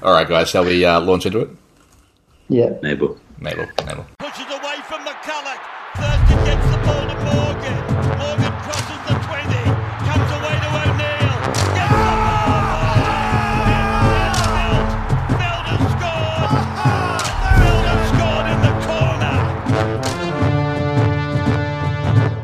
[0.00, 1.50] All right, guys, shall we uh, launch into it?
[2.48, 2.70] Yeah.
[2.82, 3.18] Mabel.
[3.40, 4.06] Mabel, Mabel.
[4.20, 5.58] Pushes away from McCulloch.
[5.96, 7.74] Thurston gets the ball to Morgan.
[8.16, 9.58] Morgan crosses the 20.
[10.06, 11.34] Comes away to O'Neill.
[11.74, 12.54] Gets the ball.
[14.46, 14.86] Feldt.
[15.34, 16.50] Feldt has scored.
[17.58, 18.70] Feldt scored in the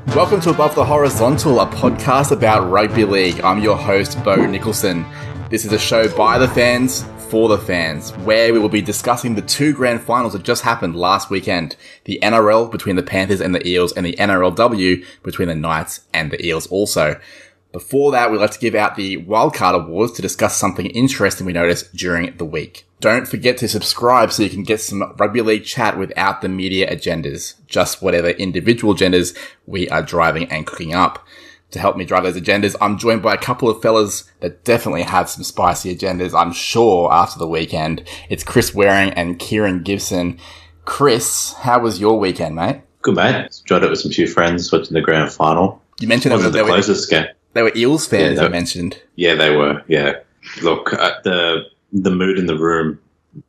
[0.02, 0.16] corner.
[0.16, 3.40] Welcome to Above the Horizontal, a podcast about rugby league.
[3.42, 5.06] I'm your host, Bo Nicholson.
[5.50, 7.04] This is a show by the fans,
[7.34, 10.94] for the fans, where we will be discussing the two grand finals that just happened
[10.94, 11.74] last weekend.
[12.04, 16.30] The NRL between the Panthers and the Eels, and the NRLW between the Knights and
[16.30, 17.20] the Eels also.
[17.72, 21.52] Before that, we'd like to give out the Wildcard Awards to discuss something interesting we
[21.52, 22.86] noticed during the week.
[23.00, 26.88] Don't forget to subscribe so you can get some rugby league chat without the media
[26.88, 31.26] agendas, just whatever individual agendas we are driving and cooking up.
[31.74, 35.02] To help me drive those agendas, I'm joined by a couple of fellas that definitely
[35.02, 38.08] have some spicy agendas, I'm sure, after the weekend.
[38.28, 40.38] It's Chris Waring and Kieran Gibson.
[40.84, 42.82] Chris, how was your weekend, mate?
[43.02, 43.48] Good mate.
[43.62, 45.82] Enjoyed it with some few friends watching the grand final.
[45.98, 47.26] You mentioned that they the were, closest game.
[47.54, 49.02] they were Eels fans, Yeah, you that- mentioned.
[49.16, 49.82] Yeah, they were.
[49.88, 50.12] Yeah.
[50.62, 53.00] Look, uh, the the mood in the room.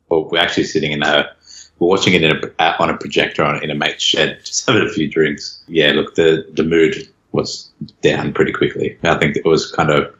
[0.08, 1.30] Well, we're actually sitting in a.
[1.78, 4.82] We're watching it in a, on a projector on, in a mate's shed, just having
[4.84, 5.62] a few drinks.
[5.68, 7.70] Yeah, look, the the mood was
[8.02, 8.98] down pretty quickly.
[9.04, 10.14] I think it was kind of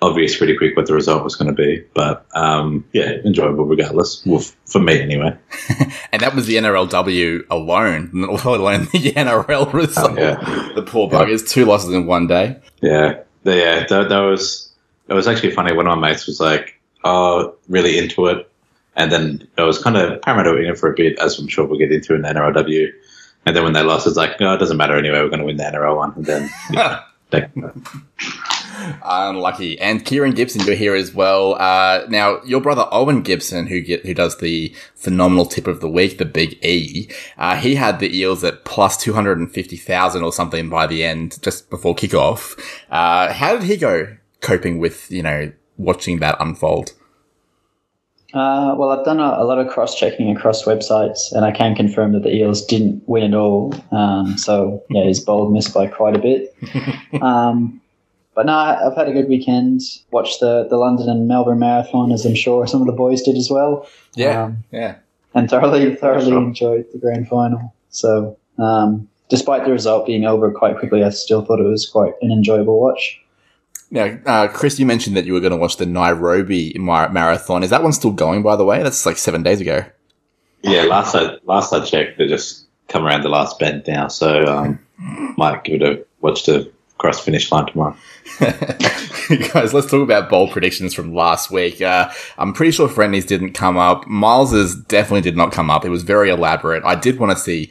[0.00, 4.24] obvious pretty quick what the result was going to be, but um, yeah, enjoyable regardless.
[4.24, 5.36] Well, for me anyway.
[6.10, 10.12] And that was the NRLW alone, let alone the NRL result.
[10.12, 10.72] Oh, yeah.
[10.74, 12.56] The poor buggers, two losses in one day.
[12.80, 14.68] Yeah, yeah, that, that was
[15.08, 15.74] it was actually funny.
[15.74, 18.50] One of my mates was like, "Oh, really into it,"
[18.96, 21.66] and then I was kind of were in it for a bit, as I'm sure
[21.66, 22.88] we'll get into in the NRLW.
[23.46, 25.20] And then when they lost, it's like, "No, it doesn't matter anyway.
[25.20, 27.02] We're going to win the NRL one." And then yeah,
[29.04, 29.78] Unlucky.
[29.80, 31.54] And Kieran Gibson, you're here as well.
[31.54, 35.88] Uh, now, your brother Owen Gibson, who get, who does the phenomenal tip of the
[35.88, 40.86] week, the Big E, uh, he had the Eels at plus 250,000 or something by
[40.86, 42.58] the end, just before kickoff.
[42.90, 46.92] Uh, how did he go coping with, you know, watching that unfold?
[48.34, 51.74] Uh, well, I've done a, a lot of cross checking across websites, and I can
[51.74, 53.74] confirm that the Eels didn't win at all.
[53.90, 56.54] Um, so, yeah, his bold missed by quite a bit.
[57.22, 57.80] um,
[58.34, 59.80] but no, I've had a good weekend.
[60.10, 63.36] Watched the, the London and Melbourne Marathon, as I'm sure some of the boys did
[63.36, 63.88] as well.
[64.44, 64.96] Um, yeah.
[65.34, 66.38] and thoroughly thoroughly Sure.
[66.38, 67.74] enjoyed the grand final.
[67.90, 72.12] So, um, despite the result being over quite quickly, I still thought it was quite
[72.20, 73.20] an enjoyable watch.
[73.90, 77.62] Now, uh, Chris, you mentioned that you were going to watch the Nairobi Mar- Marathon.
[77.62, 78.82] Is that one still going, by the way?
[78.82, 79.84] That's like seven days ago.
[80.62, 80.82] yeah.
[80.82, 84.78] Last I last I checked, they just come around the last bend now, so um,
[85.36, 87.96] might give it a watch to cross finish line tomorrow.
[88.40, 91.80] Guys, let's talk about bold predictions from last week.
[91.80, 94.06] Uh, I'm pretty sure Friendly's didn't come up.
[94.06, 95.84] Miles's definitely did not come up.
[95.84, 96.82] It was very elaborate.
[96.84, 97.70] I did want to see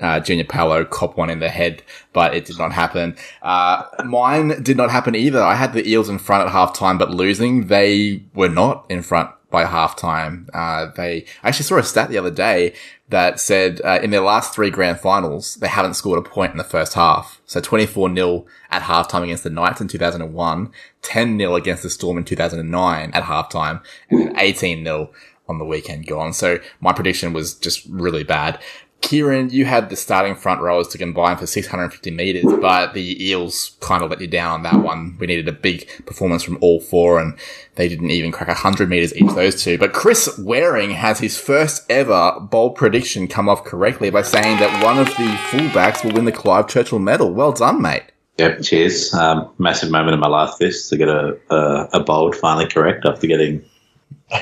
[0.00, 1.82] uh, Junior Paulo cop one in the head,
[2.12, 3.16] but it did not happen.
[3.42, 5.40] Uh, mine did not happen either.
[5.40, 7.68] I had the Eels in front at halftime, but losing.
[7.68, 10.48] They were not in front by halftime.
[10.52, 12.74] Uh, they actually saw a stat the other day
[13.10, 16.58] that said uh, in their last three grand finals, they haven't scored a point in
[16.58, 17.40] the first half.
[17.46, 20.72] So 24 0 at halftime against the Knights in 2001,
[21.02, 25.10] 10 0 against the Storm in 2009 at halftime, and then 18 0
[25.48, 26.32] on the weekend gone.
[26.32, 28.58] So my prediction was just really bad.
[29.04, 33.76] Kieran, you had the starting front rowers to combine for 650 meters, but the Eels
[33.80, 35.18] kind of let you down on that one.
[35.20, 37.38] We needed a big performance from all four, and
[37.74, 39.76] they didn't even crack 100 meters each, those two.
[39.76, 44.82] But Chris Waring has his first ever bold prediction come off correctly by saying that
[44.82, 47.30] one of the fullbacks will win the Clive Churchill medal.
[47.30, 48.04] Well done, mate.
[48.38, 49.12] Yep, cheers.
[49.12, 53.04] Um, massive moment in my life this to get a, a, a bold finally correct
[53.04, 53.62] after getting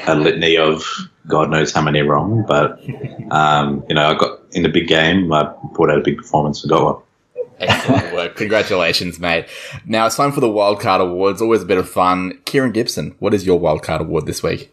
[0.06, 0.84] a litany of
[1.26, 2.44] God knows how many wrong.
[2.46, 2.80] But,
[3.30, 6.62] um, you know, I got in the big game, I put out a big performance
[6.62, 7.02] and got one.
[7.60, 8.36] Excellent work.
[8.36, 9.46] Congratulations, mate.
[9.86, 11.40] Now it's time for the Wildcard Awards.
[11.40, 12.38] Always a bit of fun.
[12.44, 14.72] Kieran Gibson, what is your Wildcard Award this week?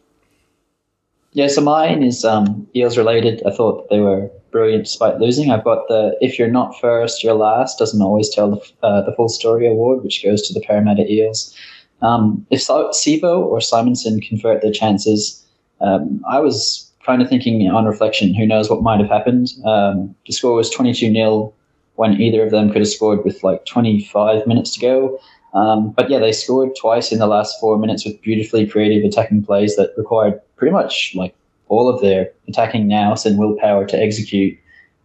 [1.34, 3.44] Yeah, so mine is um, Eels related.
[3.46, 5.52] I thought they were brilliant despite losing.
[5.52, 9.14] I've got the if you're not first, you're last doesn't always tell the, uh, the
[9.16, 11.56] full story award, which goes to the Parramatta Eels.
[12.02, 15.46] Um, if so- Sivo or Simonsson convert their chances,
[15.82, 19.50] um, I was kind of thinking on reflection, who knows what might have happened.
[19.66, 21.54] Um, the score was 22 0
[21.96, 25.20] when either of them could have scored with like 25 minutes to go.
[25.54, 29.44] Um, but yeah, they scored twice in the last four minutes with beautifully creative attacking
[29.44, 31.36] plays that required pretty much like
[31.68, 34.58] all of their attacking nous and willpower to execute.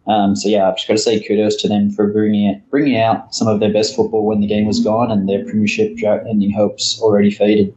[0.07, 2.97] Um, so yeah, I've just got to say kudos to them for bringing it, bringing
[2.97, 6.51] out some of their best football when the game was gone and their premiership drought-ending
[6.51, 7.75] hopes already faded.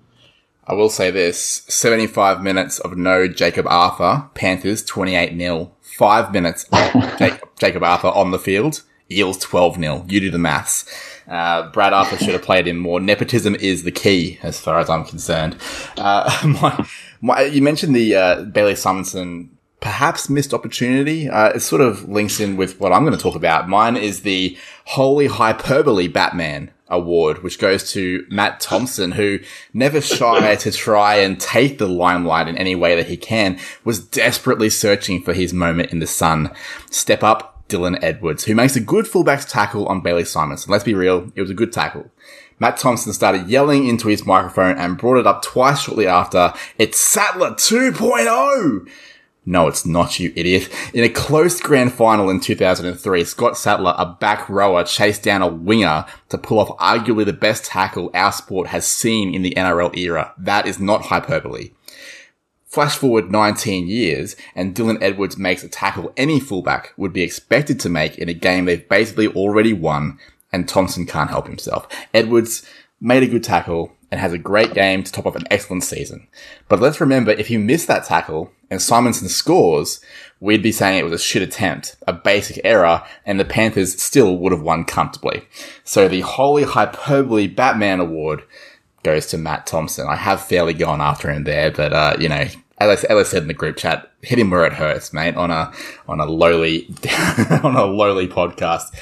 [0.68, 5.72] I will say this 75 minutes of no Jacob Arthur, Panthers 28 0.
[5.80, 10.04] Five minutes of Jake, Jacob Arthur on the field, Eels 12 0.
[10.08, 10.84] You do the maths.
[11.26, 13.00] Uh, Brad Arthur should have played him more.
[13.00, 15.56] Nepotism is the key, as far as I'm concerned.
[15.96, 16.30] Uh,
[16.60, 16.86] my,
[17.22, 19.48] my, you mentioned the uh, Bailey Simonsson
[19.80, 21.30] perhaps missed opportunity.
[21.30, 23.68] Uh, it sort of links in with what I'm going to talk about.
[23.68, 29.40] Mine is the Holy Hyperbole Batman award, which goes to Matt Thompson, who
[29.72, 34.00] never shy to try and take the limelight in any way that he can, was
[34.00, 36.50] desperately searching for his moment in the sun.
[36.90, 40.68] Step up, Dylan Edwards, who makes a good fullback's tackle on Bailey Simonsson.
[40.68, 42.10] Let's be real, it was a good tackle.
[42.60, 46.52] Matt Thompson started yelling into his microphone and brought it up twice shortly after.
[46.76, 48.88] It's Sattler 2.0!
[49.48, 50.68] No, it's not, you idiot.
[50.92, 55.48] In a close grand final in 2003, Scott Sattler, a back rower, chased down a
[55.48, 59.96] winger to pull off arguably the best tackle our sport has seen in the NRL
[59.96, 60.34] era.
[60.36, 61.70] That is not hyperbole.
[62.66, 67.80] Flash forward 19 years, and Dylan Edwards makes a tackle any fullback would be expected
[67.80, 70.18] to make in a game they've basically already won,
[70.52, 71.88] and Thompson can't help himself.
[72.12, 72.66] Edwards
[73.00, 76.26] made a good tackle and has a great game to top off an excellent season.
[76.68, 80.00] But let's remember, if you missed that tackle and Simonsson scores,
[80.40, 84.38] we'd be saying it was a shit attempt, a basic error, and the Panthers still
[84.38, 85.46] would have won comfortably.
[85.84, 88.44] So the Holy Hyperbole Batman Award
[89.02, 90.06] goes to Matt Thompson.
[90.08, 92.46] I have fairly gone after him there, but uh, you know,
[92.78, 95.36] as I, said in the group chat, hit him where it hurts, mate.
[95.36, 95.72] On a
[96.06, 96.88] on a lowly
[97.62, 98.94] on a lowly podcast.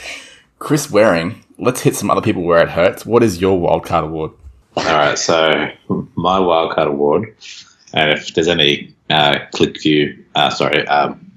[0.58, 3.04] Chris Waring, let's hit some other people where it hurts.
[3.04, 4.32] What is your wildcard award?
[4.76, 5.70] All right, so
[6.16, 7.34] my wildcard award,
[7.94, 11.32] and if there's any uh, ClickView, uh, sorry, um,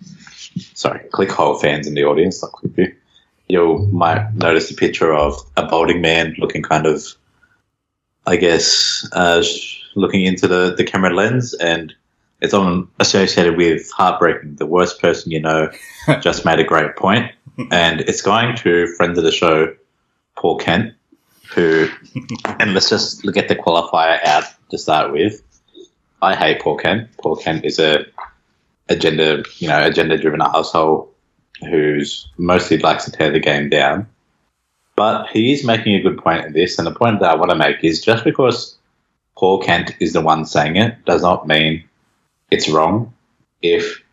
[0.73, 2.93] sorry, ClickHole fans in the audience, not ClickView,
[3.47, 7.03] you might notice a picture of a balding man looking kind of
[8.29, 9.43] I guess, uh,
[9.95, 11.93] looking into the, the camera lens, and
[12.41, 14.55] it's on associated with heartbreaking.
[14.55, 15.71] The worst person you know
[16.21, 17.31] just made a great point,
[17.71, 19.75] and it's going to friend of the show,
[20.37, 20.93] Paul Kent,
[21.53, 21.87] who,
[22.59, 25.41] and let's just get the qualifier out to start with.
[26.21, 27.09] I hate Paul Kent.
[27.17, 28.05] Paul Kent is a
[28.89, 31.11] agenda, you know, agenda driven asshole
[31.61, 34.07] who's mostly likes to tear the game down.
[34.95, 37.51] But he is making a good point in this, and the point that I want
[37.51, 38.77] to make is just because
[39.37, 41.83] Paul Kent is the one saying it does not mean
[42.51, 43.13] it's wrong.
[43.61, 44.03] If,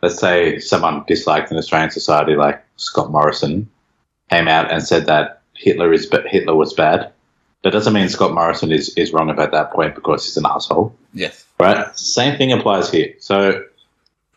[0.00, 3.68] let's say, someone disliked in Australian society like Scott Morrison
[4.30, 7.12] came out and said that Hitler is but Hitler was bad,
[7.62, 10.94] that doesn't mean Scott Morrison is, is wrong about that point because he's an asshole.
[11.14, 11.44] Yes.
[11.60, 11.96] Right?
[11.96, 13.14] Same thing applies here.
[13.20, 13.62] So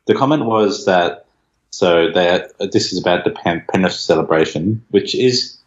[0.06, 1.26] the comment was that
[1.72, 5.58] so that this is about the Penrith celebration, which is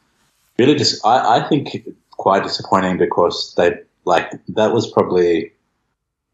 [0.58, 5.52] really just I, I think quite disappointing because they like that was probably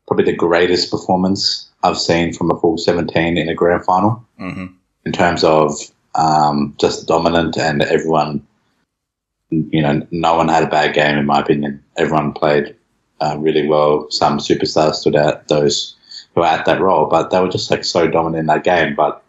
[0.07, 4.67] probably the greatest performance I've seen from a full 17 in a grand final mm-hmm.
[5.05, 5.73] in terms of
[6.15, 8.47] um, just dominant and everyone
[9.51, 12.75] you know no one had a bad game in my opinion everyone played
[13.21, 15.97] uh, really well some superstars stood out those
[16.35, 19.23] who at that role but they were just like so dominant in that game but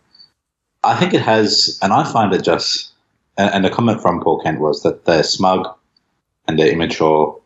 [0.83, 2.91] I think it has and I find it just
[3.37, 5.67] and, and the comment from Paul Kent was that they're smug
[6.47, 7.39] and they're immature,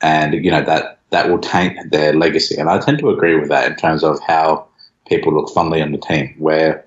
[0.00, 2.56] and you know that that will taint their legacy.
[2.56, 4.66] And I tend to agree with that in terms of how
[5.06, 6.34] people look fondly on the team.
[6.38, 6.84] Where,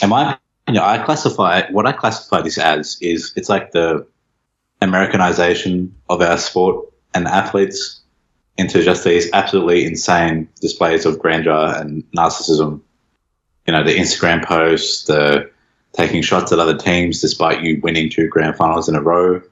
[0.00, 0.38] am I?
[0.68, 4.06] You know, I classify what I classify this as is it's like the
[4.82, 8.00] Americanization of our sport and athletes
[8.58, 12.80] into just these absolutely insane displays of grandeur and narcissism.
[13.66, 15.50] You know, the Instagram posts, the
[15.92, 19.42] taking shots at other teams despite you winning two grand finals in a row.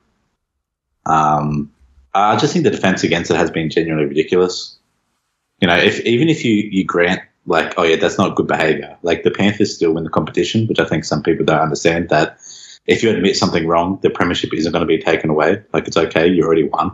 [1.06, 1.72] Um,
[2.14, 4.76] I just think the defense against it has been genuinely ridiculous.
[5.60, 8.96] You know, if even if you, you grant like, oh yeah, that's not good behavior.
[9.02, 12.08] Like the Panthers still win the competition, which I think some people don't understand.
[12.08, 12.38] That
[12.90, 15.62] if you admit something wrong, the premiership isn't going to be taken away.
[15.72, 16.92] Like it's okay, you already won.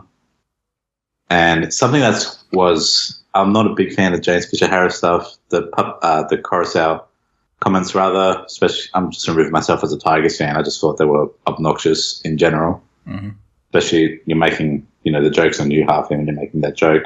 [1.29, 2.23] And something that
[2.53, 5.35] was, I'm not a big fan of James Fisher Harris stuff.
[5.49, 7.03] The uh, the Koroisau
[7.61, 8.43] comments rather.
[8.45, 10.55] Especially, I'm just removing myself as a Tigers fan.
[10.55, 12.81] I just thought they were obnoxious in general.
[13.07, 13.29] Mm-hmm.
[13.73, 16.77] Especially you're making you know the jokes on you half him and you're making that
[16.77, 17.05] joke.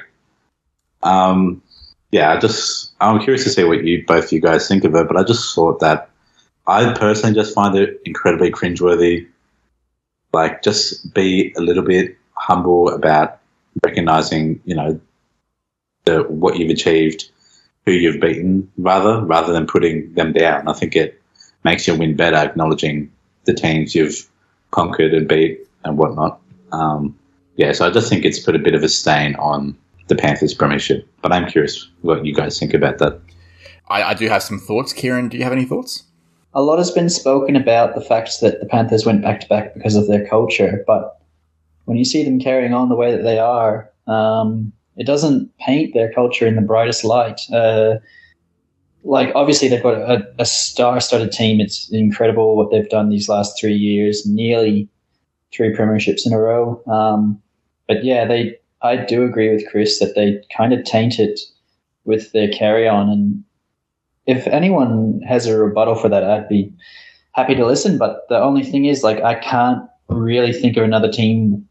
[1.01, 1.62] Um,
[2.12, 5.07] yeah, I just I'm curious to see what you both you guys think of it,
[5.07, 6.11] but I just thought that
[6.68, 9.27] I personally just find it incredibly cringeworthy.
[10.34, 13.39] Like, just be a little bit humble about
[13.84, 15.00] recognizing, you know,
[16.06, 17.30] the, what you've achieved
[17.86, 20.68] who you've beaten rather rather than putting them down.
[20.68, 21.22] I think it
[21.63, 23.12] makes your win better, acknowledging
[23.46, 24.30] the teams you've
[24.72, 26.39] conquered and beat and whatnot.
[26.72, 27.18] Um,
[27.56, 29.75] yeah, so I just think it's put a bit of a stain on
[30.08, 31.08] the Panthers premiership.
[31.22, 33.20] But I'm curious what you guys think about that.
[33.89, 34.94] I, I do have some thoughts.
[34.94, 36.03] Kieran, do you have any thoughts?
[36.53, 39.74] A lot has been spoken about the fact that the Panthers went back to back
[39.74, 41.20] because of their culture, but
[41.86, 45.93] when you see them carrying on the way that they are, um, it doesn't paint
[45.93, 47.41] their culture in the brightest light.
[47.51, 47.96] Uh,
[49.03, 51.60] like obviously they've got a, a star-studded team.
[51.60, 54.88] It's incredible what they've done these last three years, nearly
[55.51, 56.81] three premierships in a row.
[56.88, 57.41] Um,
[57.88, 58.58] but yeah, they.
[58.84, 61.39] I do agree with Chris that they kind of taint it
[62.03, 63.43] with their carry-on, and
[64.25, 66.74] if anyone has a rebuttal for that, I'd be
[67.34, 67.98] happy to listen.
[67.98, 71.68] But the only thing is, like, I can't really think of another team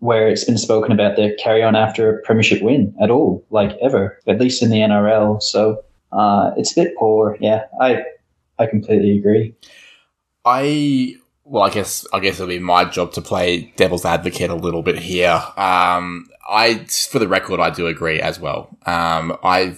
[0.00, 3.76] where it's been spoken about their carry on after a premiership win at all, like
[3.82, 5.42] ever, at least in the NRL.
[5.42, 7.36] So uh, it's a bit poor.
[7.40, 8.04] Yeah, I
[8.58, 9.54] I completely agree.
[10.44, 14.54] I well, I guess I guess it'll be my job to play devil's advocate a
[14.54, 15.42] little bit here.
[15.56, 18.76] Um, I, for the record, I do agree as well.
[18.86, 19.76] Um, I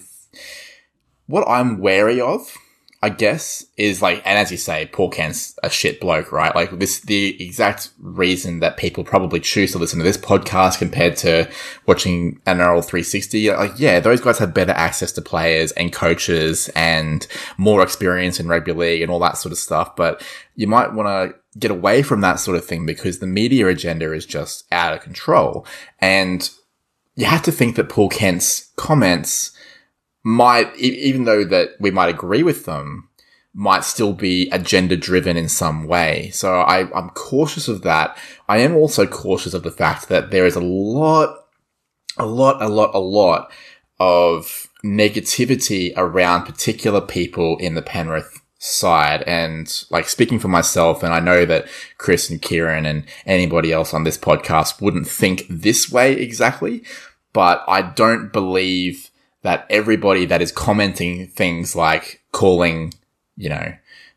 [1.31, 2.57] what I'm wary of
[3.03, 6.55] I guess, is like, and as you say, Paul Kent's a shit bloke, right?
[6.55, 11.17] Like this, the exact reason that people probably choose to listen to this podcast compared
[11.19, 11.49] to
[11.87, 13.53] watching NRL 360.
[13.53, 18.49] Like, yeah, those guys have better access to players and coaches and more experience in
[18.49, 19.97] rugby league and all that sort of stuff.
[19.97, 20.23] But
[20.55, 24.13] you might want to get away from that sort of thing because the media agenda
[24.13, 25.67] is just out of control.
[26.01, 26.51] And
[27.17, 29.57] you have to think that Paul Kent's comments
[30.23, 33.09] might, even though that we might agree with them,
[33.53, 36.31] might still be agenda driven in some way.
[36.33, 38.17] So I, I'm cautious of that.
[38.49, 41.47] I am also cautious of the fact that there is a lot,
[42.17, 43.51] a lot, a lot, a lot
[43.99, 49.23] of negativity around particular people in the Penrith side.
[49.23, 51.67] And like speaking for myself, and I know that
[51.99, 56.85] Chris and Kieran and anybody else on this podcast wouldn't think this way exactly,
[57.33, 59.10] but I don't believe
[59.43, 62.93] that everybody that is commenting things like calling,
[63.37, 63.75] you know,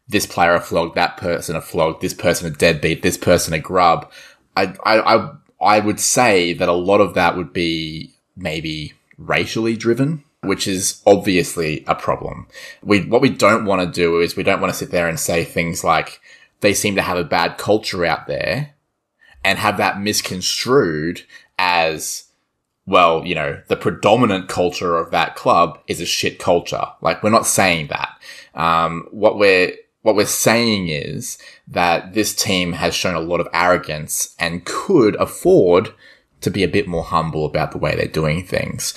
[0.07, 3.59] this player a flog, that person a flog, this person a deadbeat, this person a
[3.59, 4.11] grub,
[4.55, 9.77] I, I, I, I would say that a lot of that would be maybe racially
[9.77, 12.47] driven, which is obviously a problem.
[12.81, 15.19] We, what we don't want to do is we don't want to sit there and
[15.19, 16.19] say things like
[16.59, 18.73] they seem to have a bad culture out there
[19.43, 21.23] and have that misconstrued
[21.57, 22.25] as
[22.85, 26.83] well, you know, the predominant culture of that club is a shit culture.
[27.01, 28.19] Like, we're not saying that.
[28.55, 31.37] Um, what we're, what we're saying is
[31.67, 35.93] that this team has shown a lot of arrogance and could afford
[36.41, 38.93] to be a bit more humble about the way they're doing things.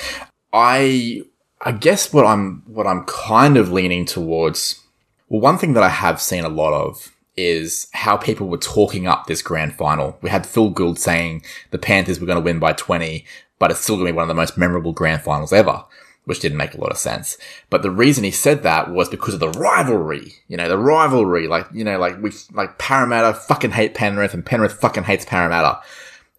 [0.52, 1.23] I,
[1.61, 4.83] I guess what I'm, what I'm kind of leaning towards,
[5.28, 9.07] well, one thing that I have seen a lot of is how people were talking
[9.07, 10.19] up this grand final.
[10.23, 13.25] We had Phil Gould saying the Panthers were going to win by 20
[13.59, 15.85] but it's still going to be one of the most memorable grand finals ever,
[16.25, 17.39] which didn't make a lot of sense.
[17.71, 20.35] But the reason he said that was because of the rivalry.
[20.49, 24.45] You know, the rivalry, like, you know, like we, like Parramatta fucking hate Penrith and
[24.45, 25.81] Penrith fucking hates Parramatta.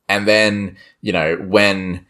[0.10, 2.06] And then, you know, when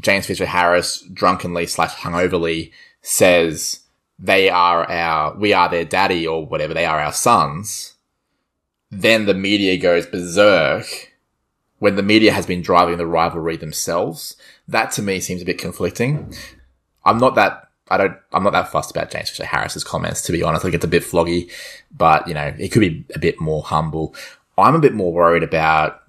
[0.00, 3.80] James Fisher Harris drunkenly slash hungoverly says
[4.18, 7.94] they are our, we are their daddy or whatever, they are our sons,
[8.90, 11.13] then the media goes berserk
[11.84, 14.36] when the media has been driving the rivalry themselves.
[14.66, 16.32] That to me seems a bit conflicting.
[17.04, 20.32] I'm not that I don't I'm not that fussed about James Fisher Harris's comments to
[20.32, 20.64] be honest.
[20.64, 21.52] Like it's a bit floggy,
[21.94, 24.14] but you know, it could be a bit more humble.
[24.56, 26.00] I'm a bit more worried about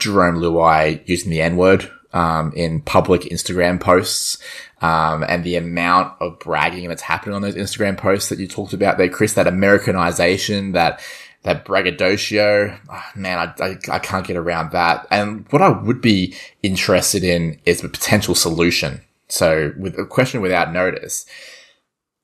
[0.00, 4.38] Jarome Luai using the N word um, in public Instagram posts.
[4.80, 8.72] Um, and the amount of bragging that's happening on those Instagram posts that you talked
[8.72, 11.00] about there, Chris, that Americanization, that
[11.42, 15.06] that braggadocio, oh, man, I, I, I, can't get around that.
[15.10, 19.00] And what I would be interested in is a potential solution.
[19.28, 21.26] So with a question without notice,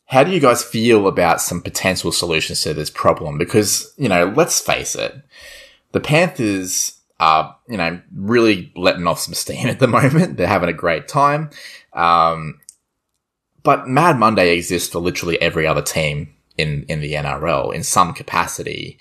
[0.06, 3.38] how do you guys feel about some potential solutions to this problem?
[3.38, 5.14] Because, you know, let's face it,
[5.92, 10.37] the Panthers are, you know, really letting off some steam at the moment.
[10.37, 11.50] They're having a great time.
[11.92, 12.61] Um,
[13.62, 18.12] but Mad Monday exists for literally every other team in, in the NRL in some
[18.12, 18.99] capacity.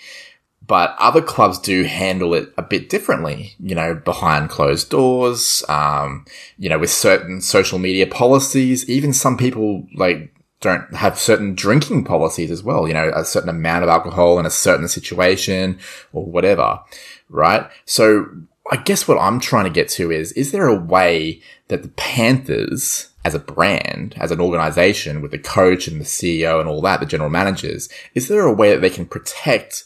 [0.66, 6.26] But other clubs do handle it a bit differently, you know, behind closed doors, um,
[6.58, 8.90] you know, with certain social media policies.
[8.90, 13.50] Even some people like don't have certain drinking policies as well, you know, a certain
[13.50, 15.78] amount of alcohol in a certain situation
[16.14, 16.80] or whatever,
[17.28, 17.70] right?
[17.84, 18.26] So
[18.72, 21.90] I guess what I'm trying to get to is, is there a way that the
[21.90, 26.82] Panthers as a brand, as an organization with the coach and the CEO and all
[26.82, 29.86] that, the general managers, is there a way that they can protect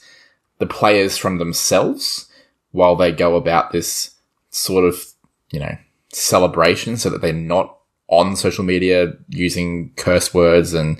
[0.57, 2.27] the players from themselves
[2.71, 4.15] while they go about this
[4.49, 5.03] sort of,
[5.51, 5.77] you know,
[6.11, 7.77] celebration so that they're not
[8.07, 10.97] on social media using curse words and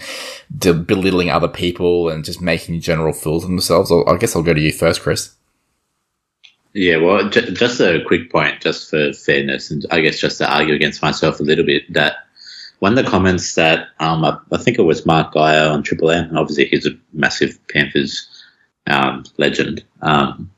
[0.60, 3.91] belittling other people and just making general fools of themselves?
[3.91, 5.34] I guess I'll go to you first, Chris.
[6.74, 10.53] Yeah, well, j- just a quick point, just for fairness, and I guess just to
[10.53, 12.27] argue against myself a little bit, that
[12.80, 16.12] one of the comments that um, I, I think it was Mark Geyer on Triple
[16.12, 18.28] M, and obviously he's a massive Panthers
[18.88, 20.52] um, legend, um,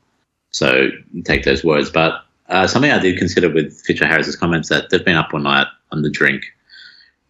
[0.52, 0.90] so
[1.24, 1.90] take those words.
[1.90, 5.40] But uh, something I did consider with Fisher Harris's comments that they've been up all
[5.40, 6.44] night on the drink,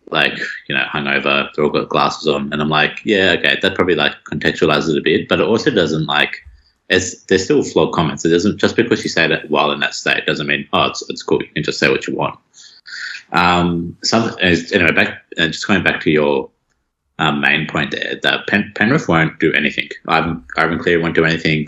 [0.09, 3.75] like you know, hungover, they've all got glasses on, and I'm like, yeah, okay, that
[3.75, 6.43] probably like contextualizes it a bit, but it also doesn't like
[6.89, 8.25] it's they're still flawed comments.
[8.25, 11.07] It doesn't just because you say that while in that state doesn't mean oh it's
[11.09, 11.41] it's cool.
[11.41, 12.39] You can just say what you want.
[13.31, 16.49] Um, some anyway back uh, just going back to your
[17.19, 19.89] um, main point there that Pen, Penrith won't do anything.
[20.07, 21.67] Ivan, Ivan Cleary won't do anything.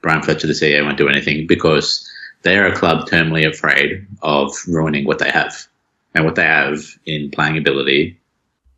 [0.00, 2.08] Brian Fletcher, the CEO, won't do anything because
[2.42, 5.66] they are a club terminally afraid of ruining what they have,
[6.14, 8.18] and what they have in playing ability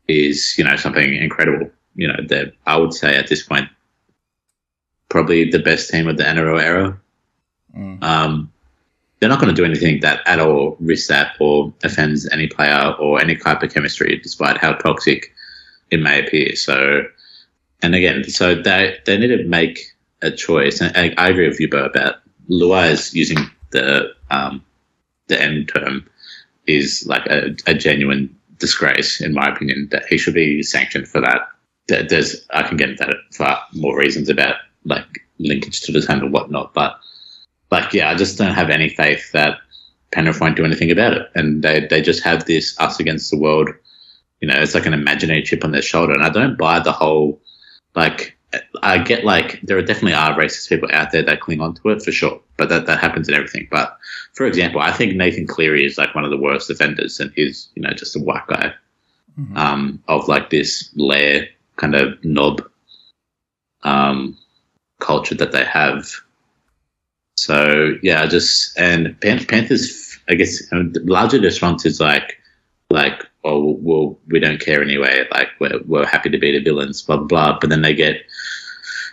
[0.08, 1.70] is you know something incredible.
[1.94, 3.68] You know, they I would say at this point
[5.08, 7.00] probably the best team of the NRL era.
[7.76, 8.02] Mm.
[8.02, 8.52] Um,
[9.24, 12.94] they're not going to do anything that at all risks that or offends any player
[13.00, 15.32] or any type of chemistry, despite how toxic
[15.90, 16.54] it may appear.
[16.56, 17.06] So,
[17.80, 19.80] and again, so they they need to make
[20.20, 20.82] a choice.
[20.82, 22.16] And I, agree with you, Bo, about
[22.50, 23.38] Luai's using
[23.70, 24.62] the um,
[25.28, 26.06] the end term
[26.66, 28.28] is like a, a genuine
[28.58, 29.88] disgrace, in my opinion.
[29.90, 31.48] That he should be sanctioned for that.
[31.88, 36.30] There's I can get into that for more reasons about like linkage to the and
[36.30, 36.74] whatnot.
[36.74, 37.00] But
[37.70, 39.58] like, yeah, I just don't have any faith that
[40.12, 41.30] Penrith won't do anything about it.
[41.34, 43.70] And they, they just have this us against the world,
[44.40, 46.12] you know, it's like an imaginary chip on their shoulder.
[46.12, 47.40] And I don't buy the whole,
[47.94, 48.36] like,
[48.82, 51.90] I get like there are definitely are racist people out there that cling on to
[51.90, 53.68] it for sure, but that, that happens in everything.
[53.70, 53.96] But
[54.32, 57.68] for example, I think Nathan Cleary is like one of the worst offenders, and he's
[57.74, 58.72] you know just a white guy
[59.38, 59.56] mm-hmm.
[59.56, 62.62] um, of like this lair kind of knob
[63.82, 64.36] um,
[65.00, 66.10] culture that they have.
[67.36, 72.40] So yeah, just and Pan- Panthers, I guess, larger response is like,
[72.90, 75.26] like, oh well, we don't care anyway.
[75.30, 77.58] Like we're we're happy to be the villains, blah blah blah.
[77.60, 78.22] But then they get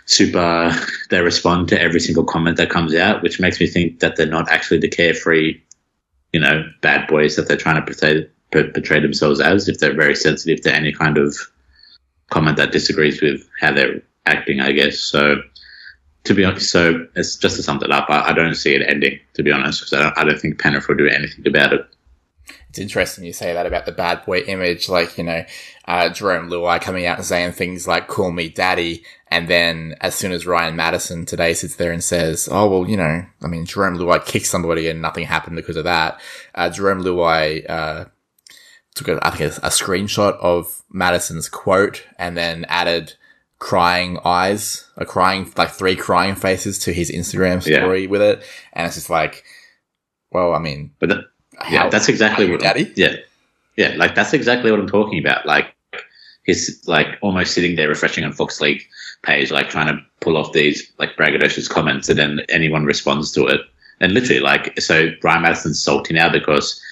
[0.06, 0.72] super.
[1.10, 4.26] They respond to every single comment that comes out, which makes me think that they're
[4.26, 5.60] not actually the carefree,
[6.32, 9.68] you know, bad boys that they're trying to portray portray themselves as.
[9.68, 11.36] If they're very sensitive to any kind of
[12.30, 14.98] comment that disagrees with how they're acting, I guess.
[14.98, 15.42] So
[16.24, 18.88] to be honest, so it's just to sum it up, I, I don't see it
[18.88, 21.72] ending, to be honest, because I don't, I don't think Penrith will do anything about
[21.72, 21.86] it.
[22.68, 25.44] It's interesting you say that about the bad boy image, like, you know,
[25.86, 29.04] uh, Jarome Luai coming out and saying things like, call me daddy.
[29.28, 32.96] And then as soon as Ryan Matterson today sits there and says, oh, well, you
[32.96, 36.20] know, I mean, Jarome Luai kicked somebody and nothing happened because of that.
[36.54, 38.06] Uh, Jarome Luai, uh,
[38.94, 43.14] took a, I think a, a screenshot of Matterson's quote and then added,
[43.62, 48.08] crying eyes, a crying, like three crying faces to his Instagram story yeah.
[48.08, 48.42] with it.
[48.72, 49.44] And it's just like,
[50.32, 51.24] well, I mean, but the,
[51.70, 52.92] yeah, that's exactly what, daddy.
[52.96, 53.14] Yeah.
[53.76, 53.94] Yeah.
[53.96, 55.46] Like that's exactly what I'm talking about.
[55.46, 55.76] Like
[56.42, 58.82] he's like almost sitting there refreshing on Fox League
[59.22, 63.46] page, like trying to pull off these like braggadocious comments and then anyone responds to
[63.46, 63.60] it.
[64.00, 66.82] And literally like, so Brian Matterson's salty now because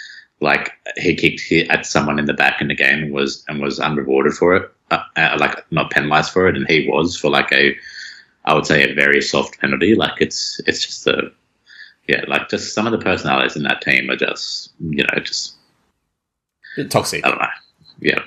[0.40, 3.80] like he kicked at someone in the back in the game and was, and was
[3.80, 7.52] unrewarded for it uh, uh, like not penalised for it, and he was for like
[7.52, 7.76] a,
[8.44, 9.94] I would say a very soft penalty.
[9.94, 11.30] Like it's it's just a,
[12.08, 15.54] yeah, like just some of the personalities in that team are just you know just
[16.88, 17.24] toxic.
[17.24, 17.46] I don't know.
[18.00, 18.22] Yeah,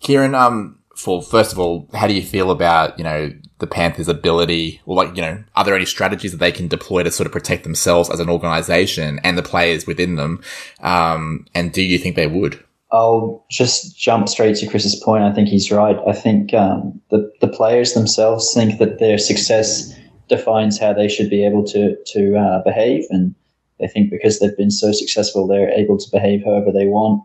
[0.00, 0.34] Kieran.
[0.34, 4.80] Um, for first of all, how do you feel about you know the Panthers' ability,
[4.86, 7.32] or like you know, are there any strategies that they can deploy to sort of
[7.32, 10.42] protect themselves as an organization and the players within them?
[10.80, 12.62] Um, and do you think they would?
[12.92, 15.24] I'll just jump straight to Chris's point.
[15.24, 15.96] I think he's right.
[16.06, 21.30] I think um, the the players themselves think that their success defines how they should
[21.30, 23.34] be able to to uh, behave, and
[23.80, 27.22] they think because they've been so successful, they're able to behave however they want,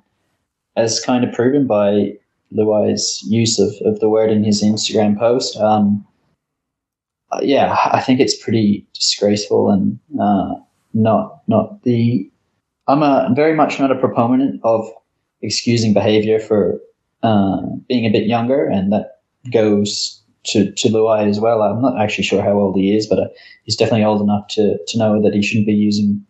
[0.77, 2.13] as kind of proven by
[2.55, 5.57] Luai's use of, of the word in his Instagram post.
[5.57, 6.05] Um,
[7.31, 10.55] uh, yeah, I think it's pretty disgraceful and uh,
[10.93, 12.31] not not the.
[12.87, 14.89] I'm a very much not a proponent of
[15.47, 16.79] excusing behavior for
[17.23, 21.61] uh, being a bit younger, and that goes to to Luai as well.
[21.61, 23.27] I'm not actually sure how old he is, but uh,
[23.63, 26.25] he's definitely old enough to to know that he shouldn't be using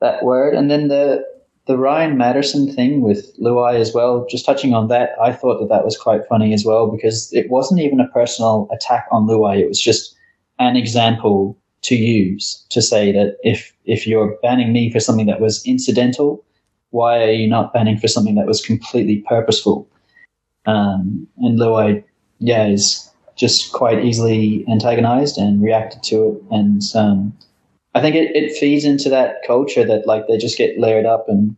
[0.00, 0.54] that word.
[0.54, 1.24] And then the
[1.66, 4.26] the Ryan Matterson thing with Luai as well.
[4.28, 7.50] Just touching on that, I thought that that was quite funny as well because it
[7.50, 9.58] wasn't even a personal attack on Luai.
[9.58, 10.16] It was just
[10.58, 15.40] an example to use to say that if if you're banning me for something that
[15.40, 16.44] was incidental
[16.90, 19.88] why are you not banning for something that was completely purposeful?
[20.66, 22.04] Um, and Luai,
[22.38, 26.42] yeah, is just quite easily antagonized and reacted to it.
[26.50, 27.36] And um,
[27.94, 31.28] I think it, it feeds into that culture that like they just get layered up
[31.28, 31.56] and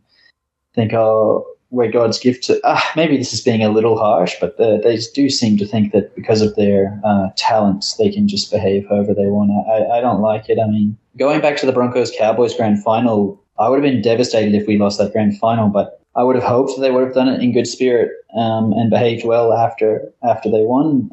[0.73, 2.61] think, oh, we're God's gift to.
[2.63, 5.91] Ah, maybe this is being a little harsh, but the, they do seem to think
[5.91, 9.51] that because of their uh, talents, they can just behave however they want.
[9.67, 10.59] I, I don't like it.
[10.59, 14.55] I mean, going back to the Broncos Cowboys grand final, I would have been devastated
[14.55, 17.27] if we lost that grand final, but I would have hoped they would have done
[17.27, 21.03] it in good spirit um, and behaved well after after they won.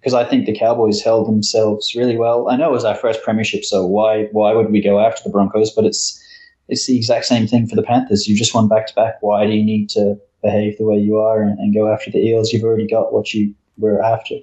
[0.00, 2.48] Because um, I think the Cowboys held themselves really well.
[2.48, 5.30] I know it was our first premiership, so why why would we go after the
[5.30, 5.70] Broncos?
[5.70, 6.20] But it's
[6.68, 8.28] it's the exact same thing for the Panthers.
[8.28, 9.16] You just won back to back.
[9.20, 12.18] Why do you need to behave the way you are and, and go after the
[12.18, 12.52] Eels?
[12.52, 14.36] You've already got what you were after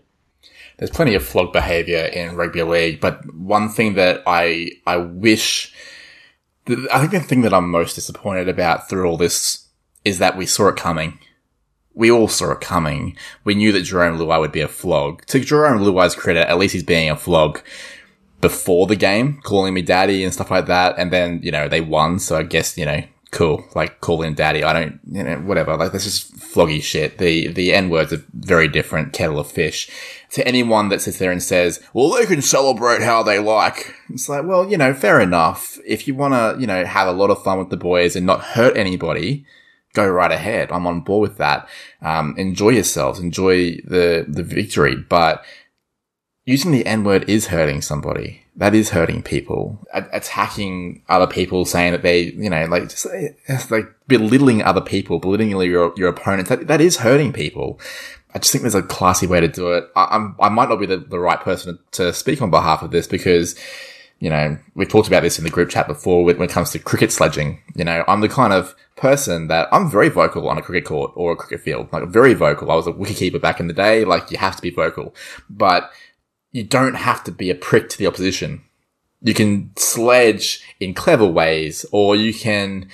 [0.81, 5.71] there's plenty of flog behavior in rugby league, but one thing that I I wish,
[6.67, 9.67] I think the thing that I'm most disappointed about through all this
[10.05, 11.19] is that we saw it coming.
[11.93, 13.17] We all saw it coming.
[13.43, 15.25] We knew that Jarome Luai would be a flog.
[15.27, 17.61] To Jarome Luai's credit, at least he's being a flog
[18.39, 20.95] before the game, calling me daddy and stuff like that.
[20.97, 22.19] And then, you know, they won.
[22.19, 23.65] So I guess, you know, cool.
[23.73, 24.63] Like, call him daddy.
[24.63, 25.75] I don't, you know, whatever.
[25.77, 27.17] Like, this is floggy shit.
[27.17, 29.89] The, the N words are very different kettle of fish.
[30.31, 33.95] To anyone that sits there and says, well, they can celebrate how they like.
[34.09, 35.79] It's like, well, you know, fair enough.
[35.85, 38.25] If you want to, you know, have a lot of fun with the boys and
[38.25, 39.45] not hurt anybody,
[39.93, 40.71] go right ahead.
[40.71, 41.67] I'm on board with that.
[42.01, 43.19] Um, enjoy yourselves.
[43.19, 44.95] Enjoy the, the victory.
[44.95, 45.43] But
[46.45, 49.79] using the N word is hurting somebody that is hurting people.
[49.93, 53.29] A- attacking other people, saying that they, you know, like just eh,
[53.69, 56.49] like belittling other people, belittling your your opponents.
[56.49, 57.79] That that is hurting people.
[58.33, 59.85] I just think there's a classy way to do it.
[59.95, 62.91] I, I'm I might not be the, the right person to speak on behalf of
[62.91, 63.55] this because.
[64.23, 66.77] You know, we've talked about this in the group chat before when it comes to
[66.77, 67.59] cricket sledging.
[67.73, 71.11] You know, I'm the kind of person that I'm very vocal on a cricket court
[71.15, 71.91] or a cricket field.
[71.91, 72.69] Like very vocal.
[72.69, 74.05] I was a wicketkeeper back in the day.
[74.05, 75.15] Like you have to be vocal,
[75.49, 75.91] but
[76.51, 78.63] you don't have to be a prick to the opposition.
[79.21, 82.89] You can sledge in clever ways, or you can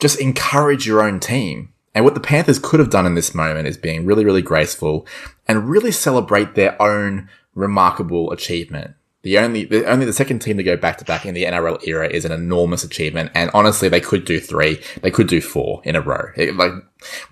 [0.00, 1.72] just encourage your own team.
[1.94, 5.06] And what the Panthers could have done in this moment is being really, really graceful
[5.46, 8.94] and really celebrate their own remarkable achievement.
[9.22, 11.86] The only, the only the second team to go back to back in the NRL
[11.88, 13.30] era is an enormous achievement.
[13.34, 16.26] And honestly, they could do three, they could do four in a row.
[16.36, 16.72] It, like,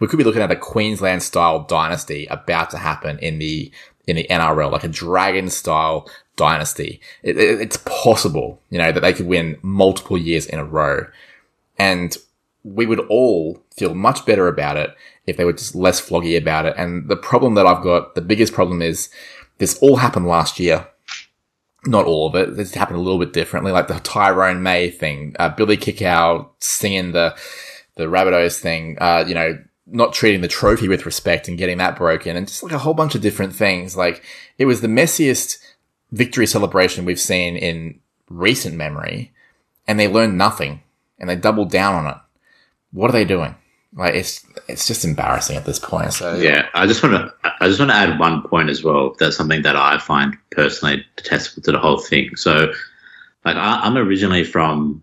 [0.00, 3.70] we could be looking at a Queensland style dynasty about to happen in the
[4.06, 7.00] in the NRL, like a dragon style dynasty.
[7.22, 11.06] It, it, it's possible, you know, that they could win multiple years in a row.
[11.78, 12.16] And
[12.64, 14.94] we would all feel much better about it
[15.26, 16.74] if they were just less floggy about it.
[16.76, 19.08] And the problem that I've got, the biggest problem is
[19.58, 20.88] this all happened last year.
[21.84, 22.56] Not all of it.
[22.56, 27.10] This happened a little bit differently, like the Tyrone May thing, uh, Billy Kikau singing
[27.10, 27.36] the,
[27.96, 31.96] the Rabbitohs thing, uh, you know, not treating the trophy with respect and getting that
[31.96, 33.96] broken and just like a whole bunch of different things.
[33.96, 34.24] Like
[34.58, 35.58] it was the messiest
[36.12, 39.32] victory celebration we've seen in recent memory
[39.86, 40.82] and they learned nothing
[41.18, 42.18] and they doubled down on it.
[42.92, 43.56] What are they doing?
[43.94, 46.12] Like it's it's just embarrassing at this point.
[46.14, 49.14] So yeah, I just want to I just want to add one point as well.
[49.18, 52.36] That's something that I find personally detestable to the whole thing.
[52.36, 52.72] So,
[53.44, 55.02] like I, am originally from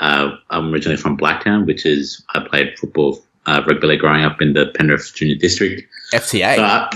[0.00, 4.40] uh, I'm originally from Blacktown, which is I played football uh, rugby league growing up
[4.40, 5.82] in the Penrith Junior District.
[6.12, 6.56] FTA.
[6.56, 6.94] But,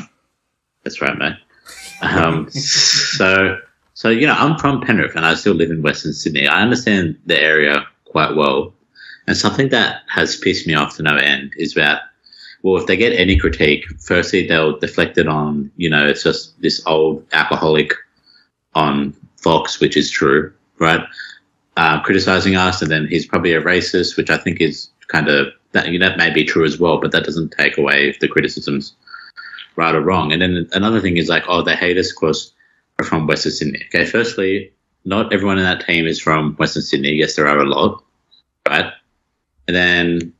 [0.84, 1.36] that's right, mate.
[2.02, 3.58] Um, so,
[3.94, 6.46] so you know, I'm from Penrith and I still live in Western Sydney.
[6.46, 8.72] I understand the area quite well,
[9.26, 12.02] and something that has pissed me off to no end is that,
[12.62, 16.60] well, if they get any critique, firstly they'll deflect it on, you know, it's just
[16.62, 17.92] this old alcoholic
[18.74, 21.00] on Fox, which is true, right?
[21.76, 25.48] Uh, criticizing us, and then he's probably a racist, which I think is kind of
[25.76, 28.94] that that may be true as well, but that doesn't take away if the criticism's
[29.76, 30.32] right or wrong.
[30.32, 32.52] And then another thing is like, oh, they hate us because
[32.98, 33.82] we're from Western Sydney.
[33.88, 34.72] Okay, firstly,
[35.04, 37.12] not everyone in that team is from Western Sydney.
[37.12, 38.02] Yes, there are a lot,
[38.68, 38.92] right?
[39.68, 40.32] And then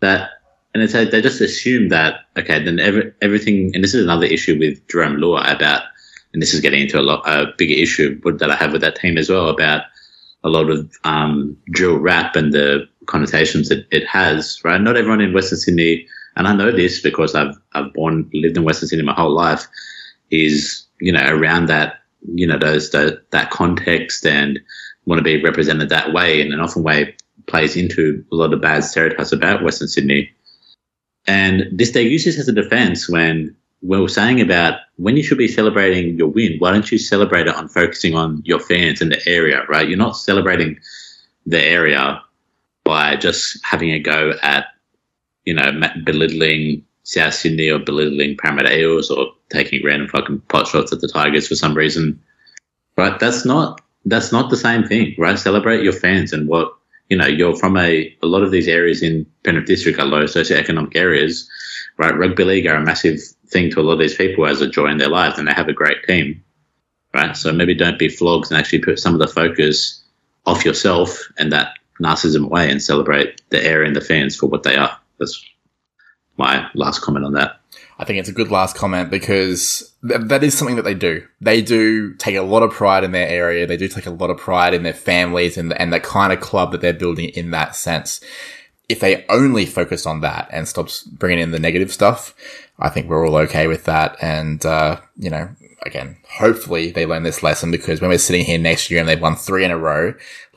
[0.00, 0.30] that,
[0.74, 3.72] and it's they just assume that okay, then every, everything.
[3.74, 5.82] And this is another issue with Jarome Luai about,
[6.32, 8.96] and this is getting into a lot a bigger issue that I have with that
[8.96, 9.84] team as well about
[10.44, 14.80] a lot of um, drill rap and the connotations that it has, right?
[14.80, 18.64] Not everyone in Western Sydney, and I know this because I've I've born lived in
[18.64, 19.66] Western Sydney my whole life,
[20.30, 21.96] is you know around that
[22.34, 24.60] you know those the, that context and
[25.06, 27.16] want to be represented that way, and an often way
[27.46, 30.30] plays into a lot of bad stereotypes about Western Sydney.
[31.26, 35.38] And this they use this as a defense when we're saying about when you should
[35.38, 39.10] be celebrating your win, why don't you celebrate it on focusing on your fans in
[39.10, 39.88] the area, right?
[39.88, 40.78] You're not celebrating
[41.46, 42.22] the area
[42.88, 44.64] by just having a go at,
[45.44, 50.90] you know, belittling South Sydney or belittling Parramatta Eels or taking random fucking pot shots
[50.90, 52.18] at the Tigers for some reason.
[52.96, 53.20] Right?
[53.20, 55.38] That's not that's not the same thing, right?
[55.38, 56.72] Celebrate your fans and what
[57.10, 57.26] you know.
[57.26, 61.46] You're from a a lot of these areas in Penrith District are low socioeconomic areas,
[61.98, 62.16] right?
[62.16, 64.86] Rugby league are a massive thing to a lot of these people as a joy
[64.86, 66.42] in their lives, and they have a great team,
[67.12, 67.36] right?
[67.36, 70.02] So maybe don't be flogs and actually put some of the focus
[70.46, 74.62] off yourself and that narcissism away and celebrate the area and the fans for what
[74.62, 74.96] they are.
[75.18, 75.44] That's
[76.36, 77.60] my last comment on that.
[78.00, 81.26] I think it's a good last comment because th- that is something that they do.
[81.40, 83.66] They do take a lot of pride in their area.
[83.66, 86.40] They do take a lot of pride in their families and, and the kind of
[86.40, 88.20] club that they're building in that sense.
[88.88, 92.34] If they only focus on that and stops bringing in the negative stuff,
[92.78, 94.16] I think we're all okay with that.
[94.22, 95.50] And, uh, you know,
[95.88, 99.20] again, hopefully they learn this lesson because when we're sitting here next year and they've
[99.20, 100.14] won three in a row,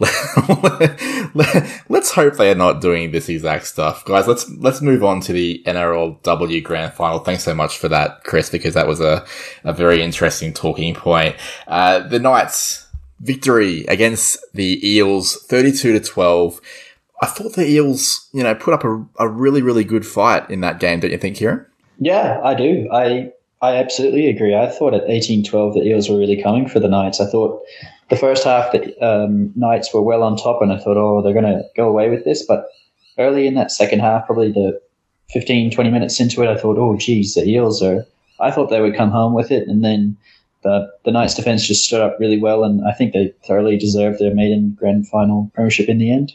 [1.89, 4.05] let's hope they are not doing this exact stuff.
[4.05, 7.19] Guys, let's, let's move on to the NRLW grand final.
[7.19, 9.25] Thanks so much for that, Chris, because that was a,
[9.63, 11.35] a very interesting talking point.
[11.67, 12.87] Uh, the Knights
[13.19, 16.61] victory against the Eels, 32 to 12.
[17.21, 20.61] I thought the Eels, you know, put up a, a really, really good fight in
[20.61, 21.65] that game, don't you think, Kieran?
[21.99, 22.89] Yeah, I do.
[22.91, 24.55] I I absolutely agree.
[24.55, 27.21] I thought at eighteen twelve the Eels were really coming for the Knights.
[27.21, 27.61] I thought
[28.09, 31.33] the first half the um, Knights were well on top, and I thought, oh, they're
[31.33, 32.43] going to go away with this.
[32.45, 32.67] But
[33.19, 34.81] early in that second half, probably the
[35.29, 38.05] 15, 20 minutes into it, I thought, oh, geez, the Eels are.
[38.39, 40.17] I thought they would come home with it, and then
[40.63, 44.19] the the Knights defense just stood up really well, and I think they thoroughly deserved
[44.19, 46.33] their maiden grand final premiership in the end.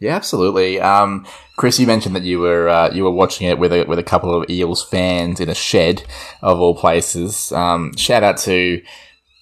[0.00, 0.80] Yeah, absolutely.
[0.80, 3.98] Um, Chris, you mentioned that you were uh, you were watching it with a with
[3.98, 6.02] a couple of Eels fans in a shed
[6.40, 7.52] of all places.
[7.52, 8.82] Um, shout out to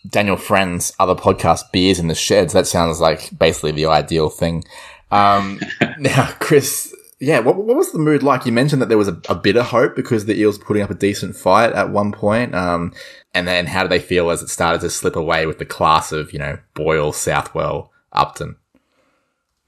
[0.09, 2.53] Daniel Friend's other podcast, Beers in the Sheds.
[2.53, 4.64] That sounds like basically the ideal thing.
[5.12, 5.61] Um,
[5.99, 8.44] now, Chris, yeah, what, what was the mood like?
[8.47, 10.90] You mentioned that there was a, a bit of hope because the Eels putting up
[10.90, 12.55] a decent fight at one point.
[12.55, 12.92] Um,
[13.35, 16.12] and then how did they feel as it started to slip away with the class
[16.12, 18.57] of, you know, Boyle, Southwell, Upton?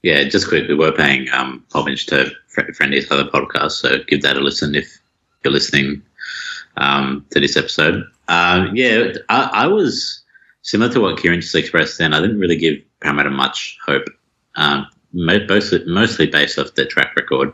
[0.03, 4.39] Yeah, just quickly, we're paying um, homage to Friendly's other podcast, so give that a
[4.39, 4.99] listen if
[5.43, 6.01] you're listening
[6.77, 8.03] um, to this episode.
[8.27, 10.23] Um, yeah, I, I, was
[10.63, 12.13] similar to what Kieran just expressed then.
[12.13, 14.05] I didn't really give Parramatta much hope,
[14.55, 17.53] um, mostly, mostly based off their track record.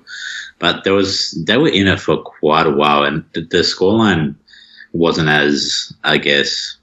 [0.60, 4.36] But there was they were in it for quite a while, and the, the scoreline
[4.94, 6.77] wasn't as, I guess,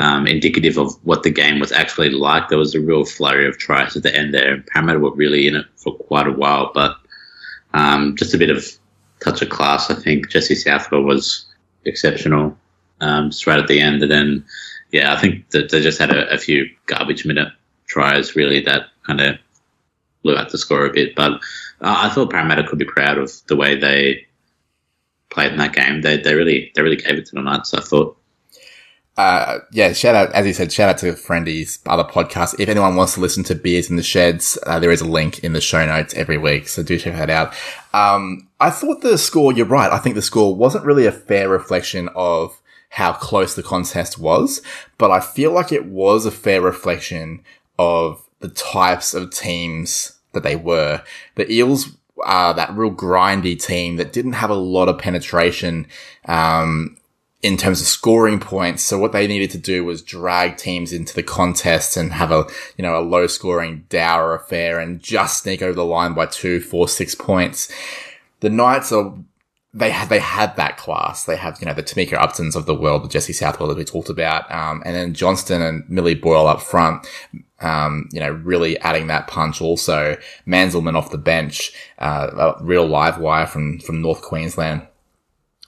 [0.00, 2.48] um, indicative of what the game was actually like.
[2.48, 4.62] There was a real flurry of tries at the end there.
[4.72, 6.96] Parramatta were really in it for quite a while, but
[7.74, 8.64] um, just a bit of
[9.20, 9.90] touch of class.
[9.90, 11.46] I think Jesse Southwell was
[11.84, 12.56] exceptional
[13.00, 14.02] um, just right at the end.
[14.02, 14.44] And then,
[14.92, 17.52] yeah, I think that they just had a, a few garbage minute
[17.86, 19.36] tries really that kind of
[20.22, 21.14] blew out the score a bit.
[21.14, 21.32] But
[21.80, 24.26] uh, I thought Parramatta could be proud of the way they
[25.30, 26.02] played in that game.
[26.02, 27.74] They, they really they really gave it to the Knights.
[27.74, 28.16] I thought
[29.16, 32.60] uh, yeah, shout out, as you said, shout out to Friendy's other podcast.
[32.60, 35.38] If anyone wants to listen to Beers in the Sheds, uh, there is a link
[35.40, 36.68] in the show notes every week.
[36.68, 37.54] So do check that out.
[37.94, 39.90] Um, I thought the score, you're right.
[39.90, 44.62] I think the score wasn't really a fair reflection of how close the contest was,
[44.98, 47.42] but I feel like it was a fair reflection
[47.78, 51.02] of the types of teams that they were.
[51.36, 55.86] The Eels are that real grindy team that didn't have a lot of penetration,
[56.26, 56.96] um,
[57.46, 58.82] in terms of scoring points.
[58.82, 62.44] So what they needed to do was drag teams into the contest and have a,
[62.76, 66.60] you know, a low scoring dour affair and just sneak over the line by two,
[66.60, 67.70] four, six points.
[68.40, 69.14] The Knights are,
[69.72, 71.24] they had, they had that class.
[71.24, 73.84] They have, you know, the Tamika Uptons of the world, the Jesse Southwell that we
[73.84, 74.50] talked about.
[74.50, 77.06] Um, and then Johnston and Millie Boyle up front.
[77.60, 80.16] Um, you know, really adding that punch also.
[80.48, 84.88] Manzelmann off the bench, uh, a real live wire from, from North Queensland.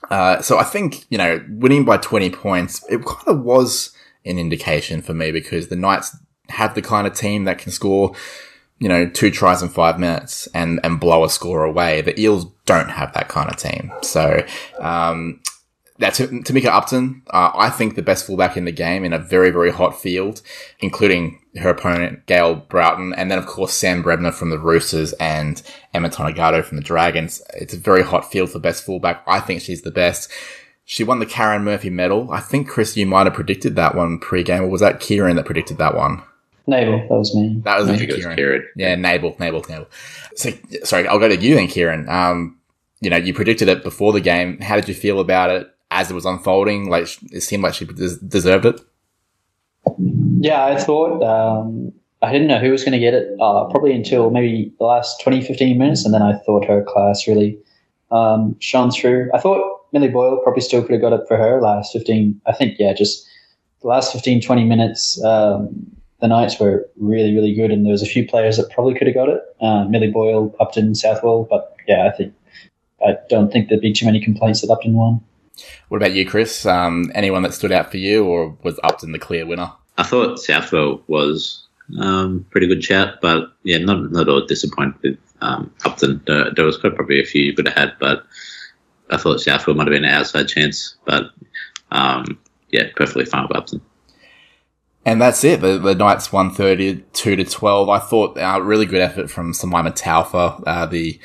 [0.09, 3.93] Uh, so I think, you know, winning by 20 points, it kind of was
[4.25, 6.17] an indication for me because the Knights
[6.49, 8.13] have the kind of team that can score,
[8.79, 12.01] you know, two tries in five minutes and, and blow a score away.
[12.01, 13.91] The Eels don't have that kind of team.
[14.01, 14.43] So,
[14.79, 15.41] um,
[15.99, 17.21] that's Tamika Upton.
[17.29, 20.41] Uh, I think the best fullback in the game in a very, very hot field,
[20.79, 25.61] including her opponent, Gayle Broughton, and then of course Sam Bremner from the Roosters and
[25.93, 27.41] Emma Tonegato from the Dragons.
[27.53, 29.23] It's a very hot field for best fullback.
[29.27, 30.31] I think she's the best.
[30.85, 32.31] She won the Karyn Murphy medal.
[32.31, 35.45] I think Chris, you might have predicted that one pre-game, or was that Kieran that
[35.45, 36.23] predicted that one?
[36.65, 37.61] Nabel, that was me.
[37.63, 38.37] That was I me, think it was Kieran.
[38.37, 38.67] Kieran.
[38.75, 39.87] Yeah, Nabel, Nabel, Nabel.
[40.35, 40.51] So,
[40.83, 42.07] sorry, I'll go to you then, Kieran.
[42.07, 42.57] Um,
[43.01, 44.59] you know, you predicted it before the game.
[44.61, 45.69] How did you feel about it?
[45.91, 46.89] As it was unfolding?
[46.89, 48.81] Like it seemed like she deserved it.
[50.41, 53.93] Yeah, I thought um, I didn't know who was going to get it uh, probably
[53.93, 57.57] until maybe the last 20, 15 minutes, and then I thought her class really
[58.11, 59.29] um, shone through.
[59.33, 62.41] I thought Millie Boyle probably still could have got it for her last 15.
[62.45, 63.27] I think, yeah, just
[63.81, 65.69] the last 15, 20 minutes, um,
[66.19, 69.07] the Knights were really, really good, and there was a few players that probably could
[69.07, 69.41] have got it.
[69.61, 72.33] Uh, Millie Boyle, Upton, Southwell, but yeah, I think
[73.05, 75.21] I don't think there'd be too many complaints that Upton won.
[75.89, 76.65] What about you, Chris?
[76.65, 79.71] Um, anyone that stood out for you, or was Upton the clear winner?
[79.97, 81.67] I thought Southwell was
[81.99, 86.21] um, pretty good shout, but yeah, not not all disappointed with um, Upton.
[86.25, 88.25] There, there was probably a few you could have had, but
[89.09, 90.95] I thought Southwell might have been an outside chance.
[91.05, 91.31] But
[91.91, 93.81] um, yeah, perfectly fine with Upton.
[95.05, 95.61] And that's it.
[95.61, 97.89] The, the Knights won 32 to 12.
[97.89, 101.19] I thought a uh, really good effort from Simaima Taufa, uh, the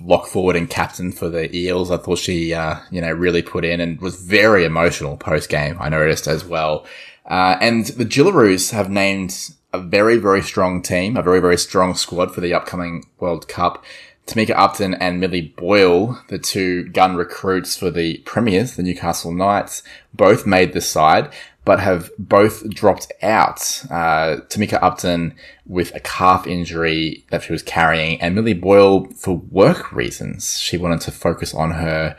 [0.00, 1.90] lock forward and captain for the Eels.
[1.90, 5.76] I thought she, uh, you know, really put in and was very emotional post game.
[5.80, 6.86] I noticed as well.
[7.24, 11.94] Uh, and the Jillaroos have named a very, very strong team, a very, very strong
[11.94, 13.84] squad for the upcoming World Cup.
[14.26, 19.82] Tamika Upton and Millie Boyle, the two gun recruits for the Premiers, the Newcastle Knights,
[20.14, 21.32] both made the side,
[21.64, 23.84] but have both dropped out.
[23.90, 25.34] Uh, Tamika Upton
[25.66, 30.58] with a calf injury that she was carrying, and Millie Boyle for work reasons.
[30.58, 32.16] She wanted to focus on her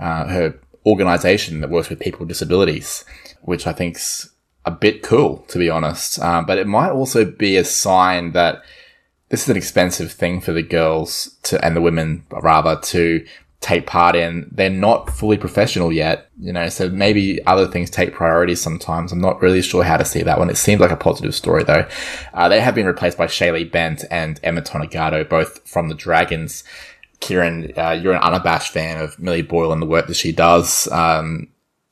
[0.00, 3.04] uh, her organization that works with people with disabilities,
[3.42, 4.30] which I think's
[4.64, 6.18] a bit cool, to be honest.
[6.20, 8.62] Um, but it might also be a sign that
[9.28, 13.24] this is an expensive thing for the girls to, and the women rather to
[13.66, 14.48] take part in.
[14.52, 19.10] They're not fully professional yet, you know, so maybe other things take priority sometimes.
[19.10, 20.48] I'm not really sure how to see that one.
[20.48, 21.84] It seems like a positive story though.
[22.32, 26.62] Uh, they have been replaced by Shaylee Bent and Emma Tonegato, both from the Dragons.
[27.18, 30.86] Kieran, uh, you're an unabashed fan of Millie Boyle and the work that she does.
[30.92, 31.48] Um,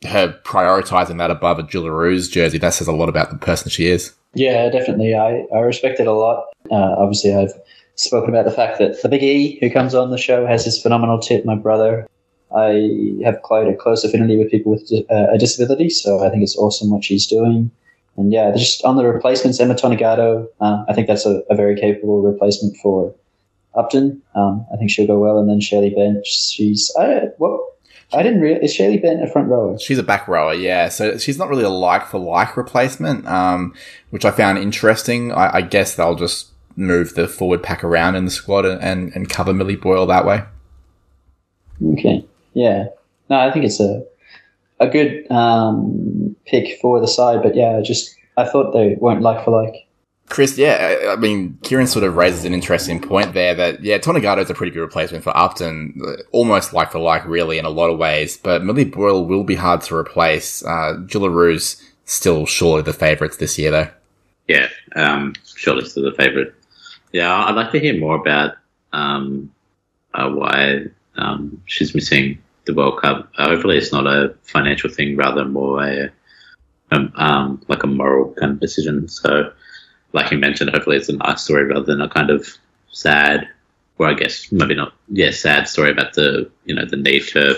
[0.06, 3.86] her prioritizing that above a Jillaroos jersey, that says a lot about the person she
[3.86, 4.14] is.
[4.34, 5.14] Yeah, definitely.
[5.14, 6.44] I, I respect it a lot.
[6.70, 7.54] Uh, obviously, I've
[7.96, 10.80] spoken about the fact that the Big E, who comes on the show, has this
[10.80, 11.44] phenomenal tip.
[11.44, 12.08] My brother,
[12.54, 16.42] I have quite a close affinity with people with uh, a disability, so I think
[16.42, 17.70] it's awesome what she's doing.
[18.16, 21.74] And yeah, just on the replacements, Emma Tonegato, uh, I think that's a, a, very
[21.74, 23.12] capable replacement for
[23.74, 24.22] Upton.
[24.36, 25.40] Um, I think she'll go well.
[25.40, 27.60] And then Shirley Bench, she's I, what
[28.12, 28.64] I didn't really.
[28.64, 29.78] Is Shaylee Bent a front rower?
[29.78, 30.88] She's a back rower, yeah.
[30.88, 33.74] So she's not really a like for like replacement, um,
[34.10, 35.32] which I found interesting.
[35.32, 39.28] I, I, guess they'll just move the forward pack around in the squad and, and
[39.28, 40.42] cover Millie Boyle that way.
[41.92, 42.24] Okay.
[42.52, 42.86] Yeah.
[43.30, 44.04] No, I think it's a
[44.80, 49.44] a good um, pick for the side, but yeah, just I thought they weren't like
[49.44, 49.74] for like.
[50.26, 54.40] Chris, yeah, I mean, Kieran sort of raises an interesting point there that, yeah, Tonegato
[54.40, 56.00] is a pretty good replacement for Upton,
[56.32, 59.54] almost like for like, really, in a lot of ways, but Millie Boyle will be
[59.54, 60.64] hard to replace.
[60.64, 63.88] Uh, Jillaroos still surely the favourites this year, though.
[64.48, 66.54] Yeah, um, surely still the favourite.
[67.14, 68.56] Yeah, I'd like to hear more about
[68.92, 69.52] um,
[70.14, 73.30] uh, why um, she's missing the World Cup.
[73.38, 76.10] Uh, hopefully, it's not a financial thing, rather more a,
[76.90, 79.06] um, um, like a moral kind of decision.
[79.08, 79.52] So,
[80.12, 82.48] like you mentioned, hopefully it's a nice story rather than a kind of
[82.90, 83.48] sad,
[83.98, 87.56] or I guess maybe not, yeah, sad story about the you know the need to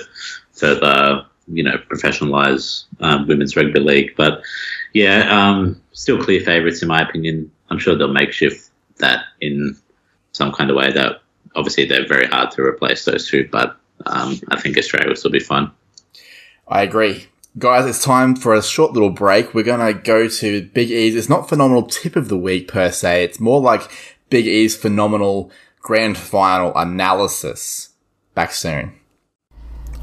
[0.52, 4.14] further you know professionalize um, women's rugby league.
[4.18, 4.42] But
[4.92, 7.50] yeah, um, still clear favourites in my opinion.
[7.70, 8.65] I'm sure they'll makeshift
[8.98, 9.76] that in
[10.32, 11.22] some kind of way that
[11.54, 15.30] obviously they're very hard to replace those two, but um, I think Australia will still
[15.30, 15.70] be fun.
[16.68, 17.26] I agree.
[17.58, 19.54] Guys, it's time for a short little break.
[19.54, 21.16] We're going to go to Big E's.
[21.16, 23.24] It's not phenomenal tip of the week per se.
[23.24, 23.90] It's more like
[24.28, 27.90] Big E's phenomenal grand final analysis.
[28.34, 28.92] Back soon.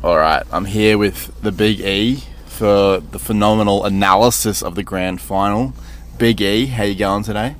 [0.04, 5.22] All right, I'm here with the Big E for the phenomenal analysis of the grand
[5.22, 5.74] final.
[6.18, 7.56] Big E, how you going today?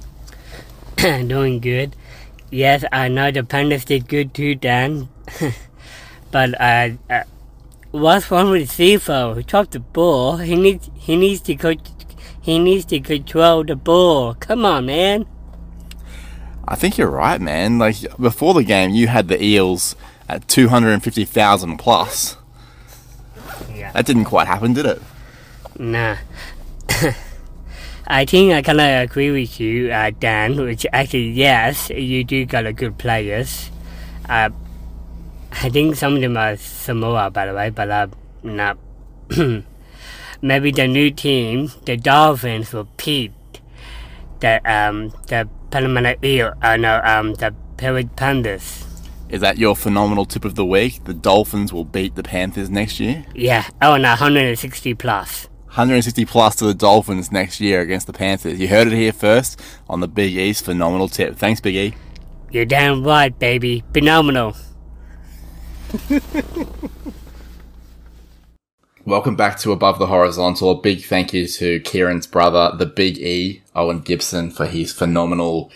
[1.28, 1.96] Doing good.
[2.50, 5.10] Yes, I know the Panthers did good too, Dan.
[6.32, 7.24] but uh, uh,
[7.92, 9.36] what's wrong with Sivo?
[9.36, 10.38] He dropped the ball.
[10.38, 11.76] He needs he needs to co-
[12.40, 14.36] he needs to control the ball.
[14.36, 15.26] Come on, man.
[16.68, 17.80] I think you're right, man.
[17.80, 19.96] Like before the game, you had the Eels
[20.30, 22.38] at two hundred and fifty thousand plus.
[23.74, 23.92] Yeah.
[23.94, 25.02] That didn't quite happen, did it?
[25.78, 26.18] Nah.
[28.08, 30.58] I think I kind of agree with you, uh, Dan.
[30.58, 33.70] Which actually, yes, you do got a good players.
[34.28, 34.50] Uh,
[35.52, 38.08] I think some of them are Samoa, by the way, but uh,
[38.44, 38.78] not.
[40.42, 43.32] Maybe the new team, the Dolphins, will beat
[44.42, 46.54] the um the Panama Eel.
[46.62, 48.86] Uh, no, um the Parrot Panthers.
[49.30, 51.06] Is that your phenomenal tip of the week?
[51.06, 53.26] The Dolphins will beat the Panthers next year.
[53.34, 53.68] Yeah.
[53.82, 55.48] Oh, no, 160 plus.
[55.74, 58.60] 160 plus to the Dolphins next year against the Panthers.
[58.60, 59.60] You heard it here first
[59.90, 61.36] on the Big E's phenomenal tip.
[61.36, 61.96] Thanks, Big E.
[62.52, 63.84] You're damn right, baby.
[63.92, 64.56] Phenomenal.
[69.06, 70.70] Welcome back to Above the Horizontal.
[70.70, 75.72] A big thank you to Kieran's brother, the Big E, Owen Gibson, for his phenomenal.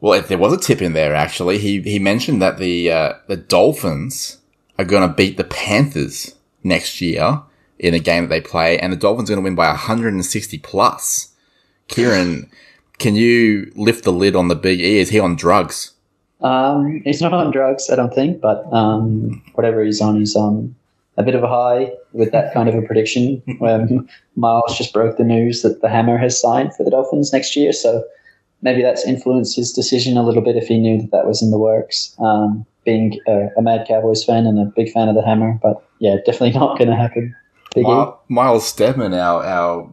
[0.00, 1.58] Well, there was a tip in there actually.
[1.58, 4.38] He he mentioned that the uh, the Dolphins
[4.80, 7.42] are going to beat the Panthers next year
[7.82, 10.58] in a game that they play, and the Dolphins are going to win by 160
[10.58, 11.28] plus.
[11.88, 12.48] Kieran,
[12.98, 14.98] can you lift the lid on the Big E?
[14.98, 15.92] Is he on drugs?
[16.40, 20.74] Um, he's not on drugs, I don't think, but um, whatever he's on, is on
[21.16, 23.42] a bit of a high with that kind of a prediction.
[23.58, 27.56] When Miles just broke the news that the Hammer has signed for the Dolphins next
[27.56, 28.04] year, so
[28.62, 31.50] maybe that's influenced his decision a little bit if he knew that that was in
[31.50, 32.16] the works.
[32.20, 35.84] Um, being a, a, mad Cowboys fan and a big fan of the Hammer, but
[35.98, 37.34] yeah, definitely not going to happen.
[38.28, 39.92] Miles, Stedman, our our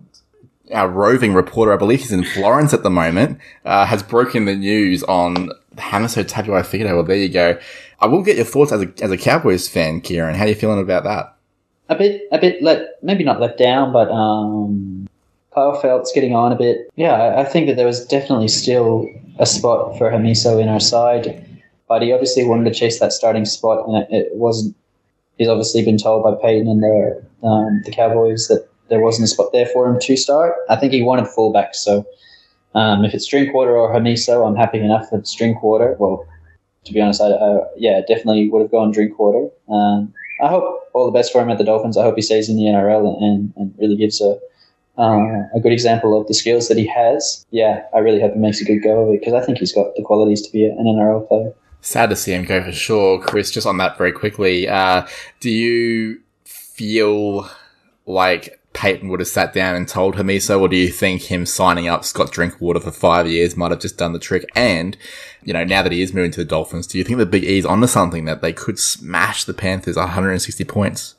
[0.73, 4.55] our roving reporter, I believe he's in Florence at the moment, uh, has broken the
[4.55, 6.93] news on Hamiso Tabuai-Fidow.
[6.93, 7.57] Well, there you go.
[7.99, 10.35] I will get your thoughts as a, as a Cowboys fan, Kieran.
[10.35, 11.35] How are you feeling about that?
[11.89, 15.07] A bit, a bit let, maybe not let down, but, um,
[15.55, 16.91] Kyle Feldt's getting on a bit.
[16.95, 19.09] Yeah, I, I think that there was definitely still
[19.39, 21.43] a spot for Hamiso in our side,
[21.87, 24.75] but he obviously wanted to chase that starting spot, and it, it wasn't.
[25.39, 29.27] He's obviously been told by Payten and the um, the Cowboys that there wasn't a
[29.27, 30.55] spot there for him to start.
[30.69, 32.05] I think he wanted fullback, so
[32.75, 35.95] um, if it's Drinkwater or Hamiso, I'm happy enough that it's Drinkwater.
[35.99, 36.25] Well,
[36.85, 39.49] to be honest, I, I yeah definitely would have gone Drinkwater.
[39.69, 41.97] Um, I hope all the best for him at the Dolphins.
[41.97, 44.39] I hope he stays in the NRL and, and really gives a
[44.97, 47.45] uh, a good example of the skills that he has.
[47.51, 49.71] Yeah, I really hope he makes a good go of it because I think he's
[49.71, 51.53] got the qualities to be an NRL player.
[51.81, 53.21] Sad to see him go for sure.
[53.21, 55.07] Chris, just on that very quickly, uh,
[55.39, 56.19] do you
[56.79, 57.49] feel
[58.05, 61.89] like Payten would have sat down and told Hamiso, or do you think him signing
[61.89, 64.49] up Scott Drinkwater for five years might have just done the trick?
[64.55, 64.95] And,
[65.43, 67.43] you know, now that he is moving to the Dolphins, do you think the Big
[67.43, 71.15] E's onto something that they could smash the Panthers 160 points?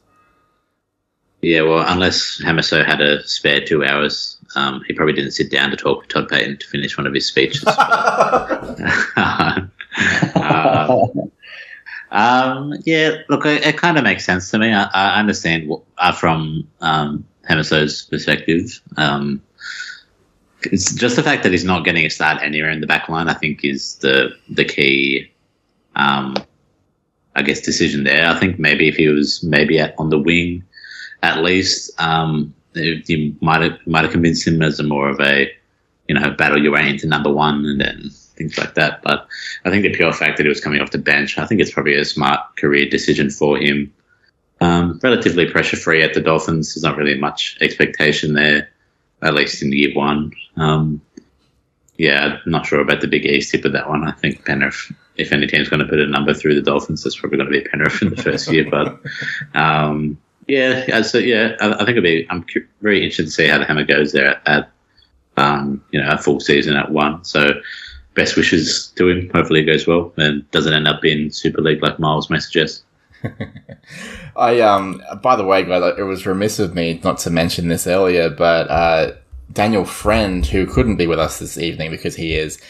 [1.43, 5.71] Yeah, well, unless Hamiso had a spare two hours, um, he probably didn't sit down
[5.73, 7.67] to talk with Todd Payten to finish one of his speeches.
[10.35, 11.31] um,
[12.11, 14.73] um, yeah, look, it, it kind of makes sense to me.
[14.73, 18.81] I, I understand what, uh, from um, Hamiso's perspective.
[18.97, 19.43] Um,
[20.63, 23.29] it's just the fact that he's not getting a start anywhere in the back line,
[23.29, 25.31] I think, is the the key,
[25.97, 26.37] um,
[27.35, 28.27] I guess, decision there.
[28.27, 30.65] I think maybe if he was maybe at, on the wing,
[31.23, 35.51] at least, um, you might have might have convinced him as a more of a,
[36.09, 39.03] you know, battle your way into number one, and then things like that.
[39.03, 39.29] But
[39.65, 41.71] I think the pure fact that he was coming off the bench, I think it's
[41.71, 43.93] probably a smart career decision for him.
[44.63, 46.75] Um, relatively pressure free at the Dolphins.
[46.75, 48.71] There's not really much expectation there,
[49.23, 50.33] at least in year one.
[50.57, 51.03] Um,
[51.99, 54.05] yeah, I'm not sure about the Big East tip of that one.
[54.05, 57.17] I think Penrith, if any team's going to put a number through the Dolphins, that's
[57.17, 58.69] probably going to be Penrith in the first year.
[58.71, 59.01] But
[59.55, 62.27] um, yeah, so yeah, I, I, think it'll be.
[62.31, 62.47] I'm
[62.81, 64.71] very interested to see how the hammer goes there at, at
[65.37, 67.25] um, you know a full season at one.
[67.25, 67.61] So
[68.15, 69.31] best wishes to him.
[69.35, 72.85] Hopefully it goes well and doesn't end up in Super League like Miles may suggest.
[74.37, 77.87] I um by the way, guys, it was remiss of me not to mention this
[77.87, 79.13] earlier, but uh,
[79.53, 82.61] Daniel Friend, who couldn't be with us this evening because he is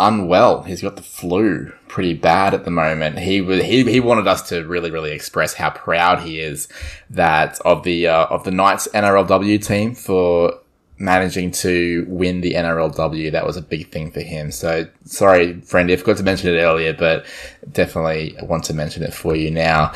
[0.00, 0.62] unwell.
[0.62, 3.18] He's got the flu pretty bad at the moment.
[3.18, 6.68] He was he, he wanted us to really really express how proud he is
[7.10, 10.58] that of the uh, of the Knights NRLW team for
[10.98, 13.32] managing to win the NRLW.
[13.32, 14.50] That was a big thing for him.
[14.50, 17.24] So sorry, friend, I forgot to mention it earlier, but
[17.70, 19.92] definitely want to mention it for you now.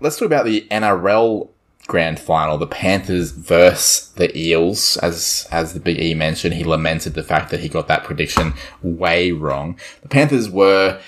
[0.00, 1.48] Let's talk about the NRL
[1.86, 4.96] grand final, the Panthers versus the Eels.
[4.98, 8.54] As as the Big E mentioned, he lamented the fact that he got that prediction
[8.82, 9.78] way wrong.
[10.02, 11.00] The Panthers were,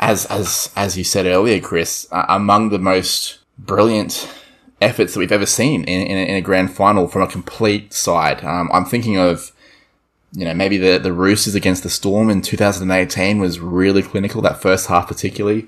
[0.00, 4.28] as as as you said earlier, Chris, uh, among the most brilliant
[4.80, 7.92] efforts that we've ever seen in, in, a, in a grand final from a complete
[7.92, 8.44] side.
[8.44, 9.52] Um, I'm thinking of,
[10.32, 14.60] you know, maybe the, the Roosters against the Storm in 2018 was really clinical, that
[14.60, 15.66] first half particularly.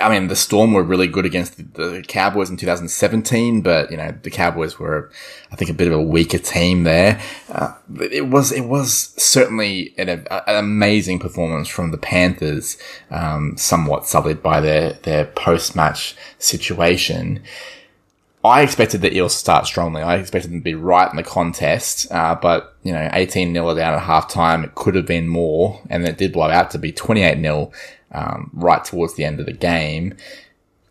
[0.00, 3.96] I mean, the Storm were really good against the, the Cowboys in 2017, but, you
[3.96, 5.10] know, the Cowboys were,
[5.52, 7.20] I think, a bit of a weaker team there.
[7.50, 7.74] Uh,
[8.10, 12.78] it was, it was certainly an, an, amazing performance from the Panthers,
[13.10, 17.42] um, somewhat sullied by their, their post-match situation.
[18.42, 20.00] I expected the Eels to start strongly.
[20.00, 23.74] I expected them to be right in the contest, uh, but you know, 18 0
[23.74, 24.64] down at half time.
[24.64, 27.72] It could have been more, and it did blow out to be 28 0
[28.12, 30.14] um, right towards the end of the game.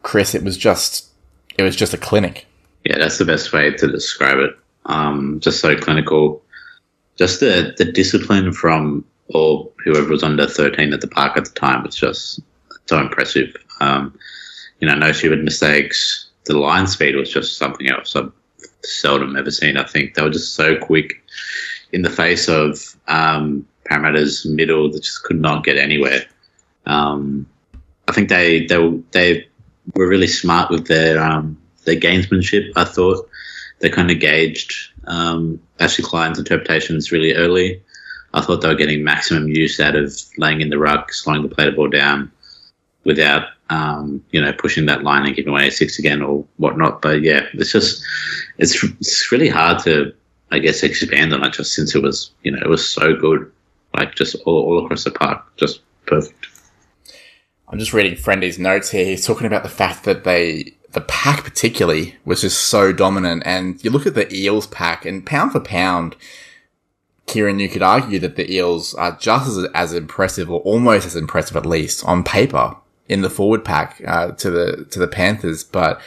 [0.04, 1.10] Chris, it was just
[1.58, 2.46] it was just a clinic.
[2.86, 4.56] Yeah, that's the best way to describe it.
[4.86, 6.42] Um, just so clinical.
[7.18, 11.52] Just the, the discipline from or whoever was under 13 at the park at the
[11.52, 12.40] time was just
[12.86, 13.56] so impressive.
[13.82, 14.18] Um,
[14.80, 16.29] you know, no stupid mistakes.
[16.50, 18.32] The line speed was just something else I've
[18.82, 19.78] seldom ever seen.
[19.78, 21.22] I think they were just so quick
[21.92, 26.22] in the face of um, Parramatta's middle that just could not get anywhere.
[26.88, 27.46] Um,
[28.08, 29.48] I think they they they
[29.94, 32.72] were really smart with their um, their gamesmanship.
[32.76, 33.30] I thought
[33.78, 34.74] they kind of gauged
[35.06, 37.80] um, Ashley Klein's interpretations really early.
[38.34, 41.54] I thought they were getting maximum use out of laying in the ruck, slowing the
[41.54, 42.32] play ball down
[43.04, 47.02] without um, you know pushing that line and giving away a six again or whatnot.
[47.02, 48.04] But yeah, it's just
[48.58, 50.14] it's it's really hard to
[50.52, 53.52] I guess expand on it just since it was you know it was so good,
[53.96, 56.48] like just all, all across the park, just perfect.
[57.72, 59.06] I'm just reading Friendy's notes here.
[59.06, 63.44] He's talking about the fact that they, the pack particularly, was just so dominant.
[63.46, 66.16] And you look at the Eels pack, and pound for pound,
[67.28, 71.16] Kieran, you could argue that the Eels are just as, as impressive, or almost as
[71.16, 72.76] impressive at least, on paper
[73.10, 75.64] in the forward pack uh, to the to the Panthers.
[75.64, 76.00] But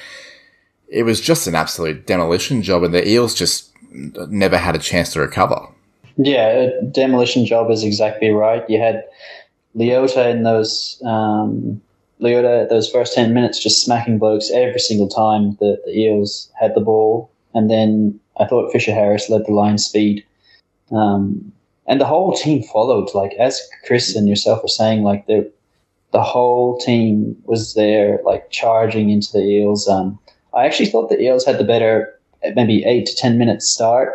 [0.89, 5.13] it was just an absolute demolition job, and the Eels just never had a chance
[5.13, 5.69] to recover.
[6.17, 8.69] Yeah, a demolition job is exactly right.
[8.69, 9.05] You had
[9.77, 11.81] Leota in those um,
[12.21, 16.75] Leota those first ten minutes just smacking blokes every single time the, the Eels had
[16.75, 20.25] the ball, and then I thought Fisher Harris led the line speed,
[20.93, 21.53] um,
[21.87, 23.15] and the whole team followed.
[23.15, 25.51] Like as Chris and yourself were saying, like the
[26.13, 29.89] the whole team was there, like charging into the Eels.
[29.89, 30.19] Um,
[30.55, 32.15] I actually thought the Eels had the better,
[32.55, 34.15] maybe eight to ten minutes start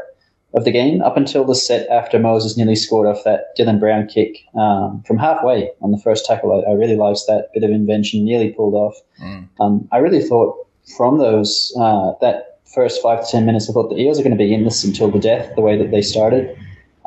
[0.54, 4.08] of the game up until the set after Moses nearly scored off that Dylan Brown
[4.08, 6.52] kick um, from halfway on the first tackle.
[6.54, 8.95] I, I, really liked that bit of invention, nearly pulled off.
[9.22, 9.50] Mm.
[9.60, 10.56] Um, I really thought
[10.95, 14.38] from those uh, that first five to ten minutes, I thought the Eels are going
[14.38, 16.58] to be in this until the death, the way that they started.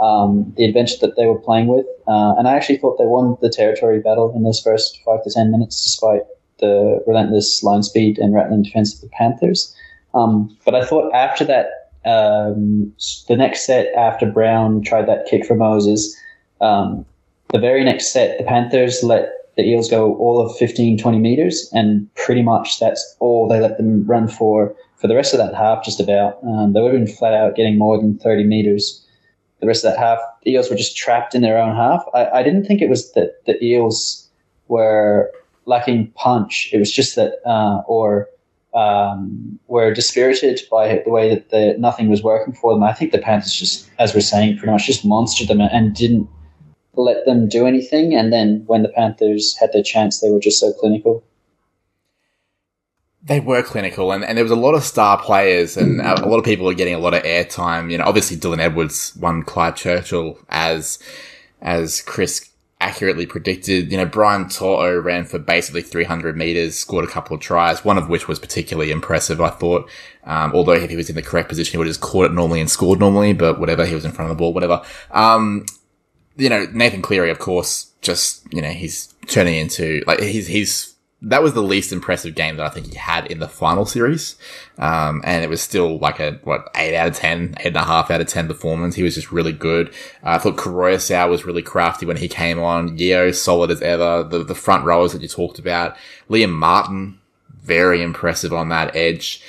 [0.01, 3.36] Um, the adventure that they were playing with, uh, and I actually thought they won
[3.42, 6.22] the territory battle in those first five to ten minutes, despite
[6.59, 9.74] the relentless line speed and rattling defense of the Panthers.
[10.14, 12.92] Um, but I thought after that um,
[13.28, 16.16] the next set after Brown tried that kick for Moses,
[16.61, 17.05] um,
[17.53, 21.68] the very next set, the Panthers let the Eels go all of 15, 20 meters,
[21.72, 25.55] and pretty much that's all they let them run for for the rest of that
[25.55, 26.38] half, just about.
[26.44, 29.05] Um, they would have been flat out getting more than 30 meters
[29.61, 30.18] the rest of that half.
[30.44, 32.04] The Eels were just trapped in their own half.
[32.14, 34.28] I, I didn't think it was that the Eels
[34.68, 35.30] were
[35.66, 36.70] lacking punch.
[36.72, 38.28] It was just that, uh, or
[38.74, 42.82] um, were dispirited by the way that the, nothing was working for them.
[42.82, 46.28] I think the Panthers just, as we're saying, pretty much just monstered them and didn't
[46.94, 48.14] let them do anything.
[48.14, 51.22] And then when the Panthers had their chance, they were just so clinical.
[53.23, 56.39] They were clinical, and, and there was a lot of star players, and a lot
[56.39, 57.91] of people were getting a lot of airtime.
[57.91, 60.99] You know, obviously Dylan Edwards won Clive Churchill as
[61.61, 62.51] as Chris
[62.81, 63.93] accurately predicted.
[63.93, 67.99] You know, Brian To'o ran for basically 300 meters, scored a couple of tries, one
[67.99, 69.89] of which was particularly impressive, I thought.
[70.25, 72.33] Um, although if he was in the correct position, he would have just caught it
[72.33, 74.83] normally and scored normally, but whatever, he was in front of the ball, whatever.
[75.11, 75.66] Um,
[76.37, 80.89] you know, Nathan Cleary, of course, just, you know, he's turning into, like, he's, he's
[81.23, 84.37] that was the least impressive game that I think he had in the final series.
[84.79, 88.27] Um, and it was still like a, what, 8 out of 10, 8.5 out of
[88.27, 88.95] 10 performance.
[88.95, 89.89] He was just really good.
[90.23, 92.97] Uh, I thought Koroisau was really crafty when he came on.
[92.97, 94.23] Yeo, solid as ever.
[94.23, 95.95] The, the front rowers that you talked about.
[96.31, 97.21] Liam Martin,
[97.62, 99.43] very impressive on that edge.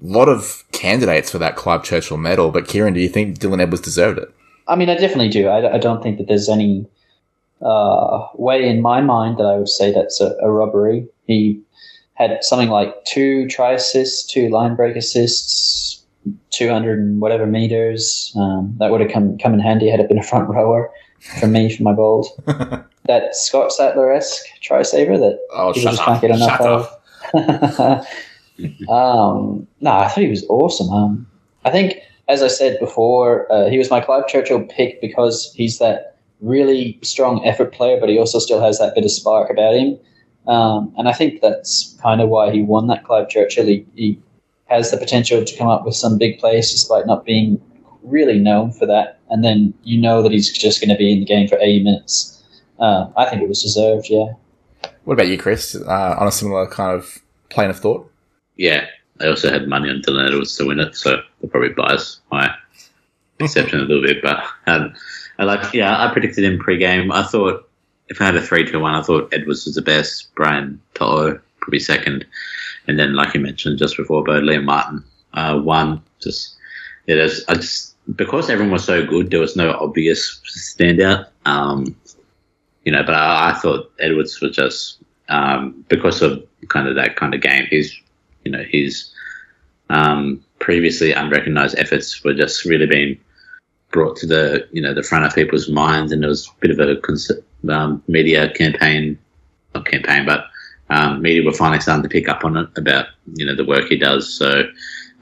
[0.00, 3.60] A lot of candidates for that Clive Churchill medal, but Kieran, do you think Dylan
[3.60, 4.32] Edwards deserved it?
[4.68, 5.48] I mean, I definitely do.
[5.48, 6.86] I, I don't think that there's any
[7.62, 11.06] uh, way in my mind that I would say that's a, a, robbery.
[11.26, 11.60] He
[12.14, 16.04] had something like two try assists, two line break assists,
[16.50, 18.32] 200 and whatever meters.
[18.36, 20.90] Um, that would have come, come in handy had it been a front rower
[21.40, 22.26] for me, for my bold.
[22.46, 26.86] that Scott Sattler esque try saver that oh, people just can't get enough of.
[28.88, 30.90] um, no, I thought he was awesome.
[30.90, 31.26] Um,
[31.64, 31.96] I think,
[32.28, 36.98] as I said before, uh, he was my Clive Churchill pick because he's that really
[37.02, 39.98] strong effort player, but he also still has that bit of spark about him.
[40.46, 43.66] Um, and I think that's kind of why he won that Clive Churchill.
[43.66, 44.20] He, he,
[44.68, 47.58] has the potential to come up with some big plays despite not being
[48.02, 49.18] really known for that.
[49.30, 51.84] And then you know that he's just going to be in the game for 80
[51.84, 52.42] minutes.
[52.78, 54.32] Uh, I think it was deserved, yeah.
[55.04, 55.74] What about you, Chris?
[55.74, 57.18] Uh, on a similar kind of
[57.48, 58.10] plane of thought?
[58.56, 58.84] Yeah,
[59.20, 62.50] I also had money on Dylan Edwards to win it, so that probably buys my
[63.38, 64.22] perception a little bit.
[64.22, 64.94] But um,
[65.38, 67.12] I like, yeah, I predicted him pre-game.
[67.12, 67.68] I thought
[68.08, 70.34] if I had a three to one, I thought Edwards was the best.
[70.34, 72.26] Brian To'o probably second,
[72.86, 76.02] and then like you mentioned just before, Bird Liam Martin uh, one.
[76.20, 76.56] Just
[77.06, 81.26] yeah, there's, I just because everyone was so good, there was no obvious standout.
[81.44, 81.94] Um,
[82.84, 87.16] you know, but I, I thought Edwards was just um, because of kind of that
[87.16, 87.66] kind of game.
[87.70, 87.94] His,
[88.44, 89.12] you know, his
[89.90, 93.20] um, previously unrecognized efforts were just really being
[93.90, 96.70] brought to the you know the front of people's minds, and there was a bit
[96.70, 99.18] of a um, media campaign,
[99.74, 100.46] not campaign, but
[100.90, 103.84] um, media were finally starting to pick up on it about you know the work
[103.88, 104.32] he does.
[104.32, 104.64] So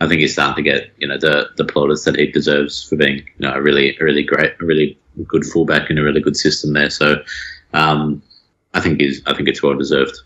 [0.00, 2.96] I think he's starting to get you know the the plaudits that he deserves for
[2.96, 6.20] being you know a really a really great, a really good fullback in a really
[6.20, 6.90] good system there.
[6.90, 7.22] So
[7.72, 8.22] um,
[8.74, 10.16] I think he's I think it's well deserved.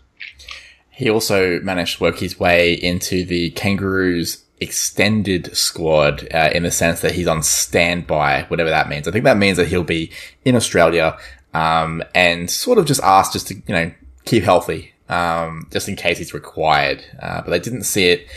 [0.89, 6.71] He also managed to work his way into the Kangaroos extended squad uh, in the
[6.71, 9.07] sense that he's on standby, whatever that means.
[9.07, 10.11] I think that means that he'll be
[10.45, 11.17] in Australia
[11.53, 13.91] um, and sort of just asked just to you know
[14.23, 17.03] keep healthy, um, just in case he's required.
[17.21, 18.29] Uh, but they didn't see it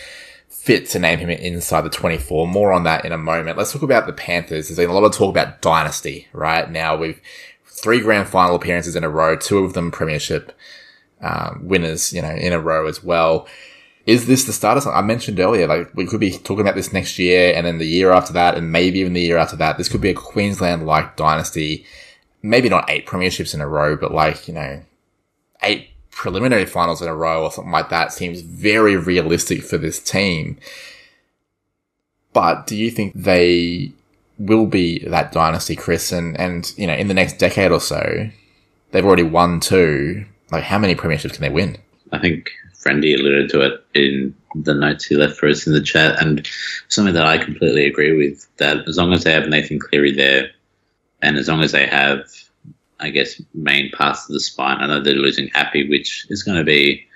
[0.49, 2.49] fit to name him inside the 24.
[2.49, 3.59] More on that in a moment.
[3.59, 4.68] Let's talk about the Panthers.
[4.68, 6.97] There's been a lot of talk about dynasty right now.
[6.97, 7.20] We've
[7.66, 10.57] three grand final appearances in a row, two of them premiership
[11.20, 13.47] um, winners, you know, in a row as well.
[14.07, 14.99] Is this the start of something?
[14.99, 17.87] I mentioned earlier, like we could be talking about this next year and then the
[17.87, 19.79] year after that and maybe even the year after that.
[19.79, 21.87] This could be a Queensland like dynasty.
[22.43, 24.83] Maybe not eight premierships in a row, but like, you know,
[25.63, 29.99] eight preliminary finals in a row or something like that seems very realistic for this
[29.99, 30.59] team.
[32.35, 33.93] But do you think they
[34.39, 36.13] will be that dynasty, Chris?
[36.13, 38.29] And, and, you know, in the next decade or so,
[38.91, 40.27] they've already won two.
[40.51, 41.79] Like, how many premierships can they win?
[42.13, 42.51] I think
[42.85, 46.47] Friendy alluded to it in the notes he left for us in the chat, and
[46.89, 48.47] something that I completely agree with.
[48.59, 50.51] That as long as they have Nathan Cleary there,
[51.22, 52.26] and as long as they have,
[53.01, 56.59] I guess, main parts of the spine, I know they're losing Happy, which is going
[56.59, 57.07] to be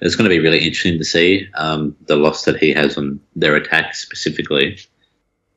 [0.00, 3.20] it's going to be really interesting to see um, the loss that he has on
[3.36, 4.78] their attack specifically.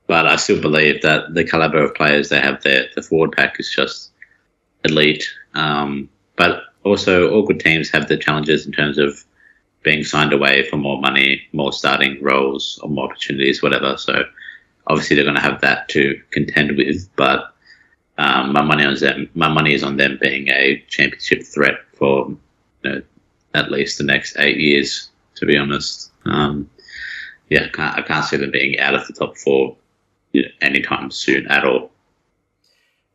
[0.05, 3.57] But I still believe that the caliber of players they have there, the forward pack
[3.57, 4.11] is just
[4.83, 5.25] elite.
[5.53, 9.23] Um, but also, all good teams have the challenges in terms of
[9.83, 13.97] being signed away for more money, more starting roles, or more opportunities, whatever.
[13.97, 14.23] So
[14.87, 17.09] obviously, they're going to have that to contend with.
[17.15, 17.53] But
[18.17, 22.29] um, my money on them, my money is on them being a championship threat for
[22.83, 23.01] you know,
[23.53, 25.09] at least the next eight years.
[25.35, 26.69] To be honest, um,
[27.49, 29.75] yeah, I can't, I can't see them being out of the top four
[30.31, 31.91] you know, anytime soon at all.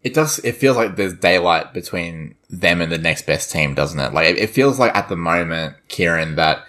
[0.08, 0.38] It does.
[0.38, 4.14] It feels like there's daylight between them and the next best team, doesn't it?
[4.14, 6.64] Like it, feels like at the moment, Kieran, that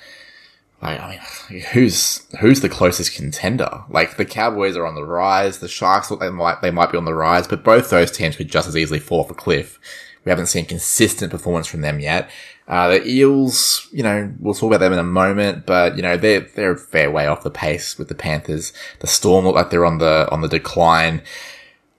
[0.82, 3.86] like I mean, who's who's the closest contender?
[3.90, 5.60] Like the Cowboys are on the rise.
[5.60, 8.36] The Sharks look they might they might be on the rise, but both those teams
[8.36, 9.80] could just as easily fall off a cliff.
[10.26, 12.30] We haven't seen consistent performance from them yet.
[12.68, 16.18] Uh, the Eels, you know, we'll talk about them in a moment, but you know
[16.18, 18.74] they're they're a fair way off the pace with the Panthers.
[19.00, 21.22] The Storm look like they're on the on the decline.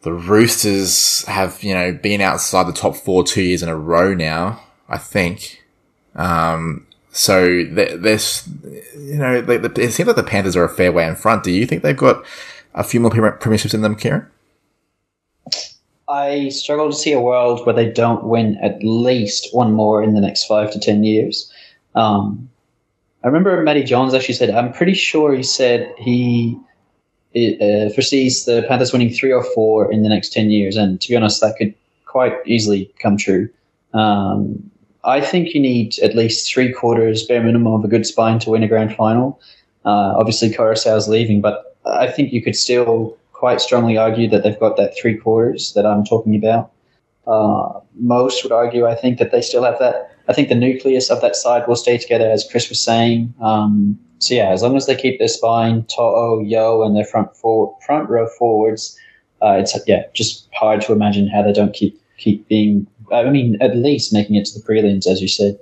[0.03, 4.15] The Roosters have, you know, been outside the top four two years in a row
[4.15, 5.63] now, I think.
[6.15, 8.49] Um, so there's,
[8.97, 11.45] you know, they, they, it seems like the Panthers are a fair way in front.
[11.45, 12.25] Do you think they've got
[12.75, 14.27] a few more premierships in them, Kieran?
[16.09, 20.15] I struggle to see a world where they don't win at least one more in
[20.15, 21.53] the next five to ten years.
[21.95, 22.49] Um,
[23.23, 26.59] I remember Matty Johns actually said, I'm pretty sure he said he
[27.35, 30.77] it, uh, foresees the Panthers winning three or four in the next 10 years.
[30.77, 31.75] And to be honest, that could
[32.07, 33.49] quite easily come true.
[33.95, 34.71] Um,
[35.05, 38.51] I think you need at least three quarters, bare minimum, of a good spine to
[38.51, 39.41] win a grand final.
[39.85, 44.61] Uh, obviously, is leaving, but I think you could still quite strongly argue that they've
[44.61, 46.73] got that three quarters that I'm talking about.
[47.27, 50.15] Uh, most would argue, I think, that they still have that.
[50.29, 53.33] I think the nucleus of that side will stay together, as Chris was saying.
[53.41, 57.35] Um, so yeah, as long as they keep their spine, To'o, Yeo, and their front
[57.37, 58.99] front row forwards,
[59.43, 62.87] uh, it's yeah, just hard to imagine how they don't keep keep being.
[63.11, 65.59] I mean, at least making it to the prelims, as you said.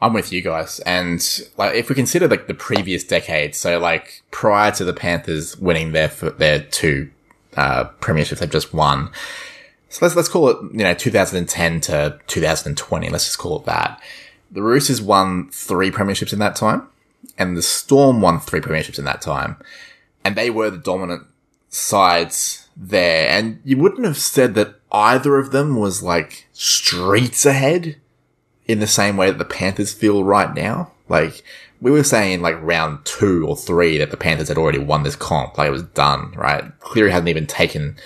[0.00, 1.20] I'm with you guys, and
[1.58, 5.92] like if we consider like the previous decade, so like prior to the Panthers winning
[5.92, 7.10] their their two
[7.58, 9.10] uh, premierships they've just won.
[9.90, 13.10] So let's let's call it you know 2010 to 2020.
[13.10, 14.02] Let's just call it that.
[14.50, 16.88] The Roosters won three premierships in that time
[17.38, 19.56] and the Storm won three premierships in that time,
[20.24, 21.26] and they were the dominant
[21.68, 23.28] sides there.
[23.28, 27.96] And you wouldn't have said that either of them was like streets ahead
[28.66, 30.92] in the same way that the Panthers feel right now.
[31.08, 31.44] Like
[31.80, 35.16] we were saying like round two or three that the Panthers had already won this
[35.16, 36.64] comp, like it was done, right?
[36.80, 37.96] Cleary hadn't even taken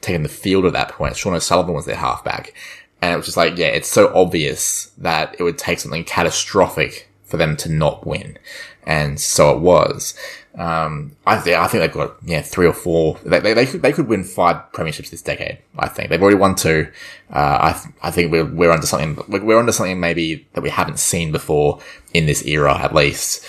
[0.00, 1.16] taken the field at that point.
[1.16, 2.54] Sean O'Sullivan was their halfback.
[3.02, 7.08] And it was just like, yeah, it's so obvious that it would take something catastrophic
[7.24, 8.38] for them to not win.
[8.86, 10.14] And so it was.
[10.58, 13.18] Um, I think I think they've got yeah three or four.
[13.24, 15.58] They, they, they could they could win five premierships this decade.
[15.78, 16.90] I think they've already won two.
[17.32, 19.22] Uh, I th- I think we're we're onto something.
[19.28, 21.80] We're onto something maybe that we haven't seen before
[22.14, 23.46] in this era at least.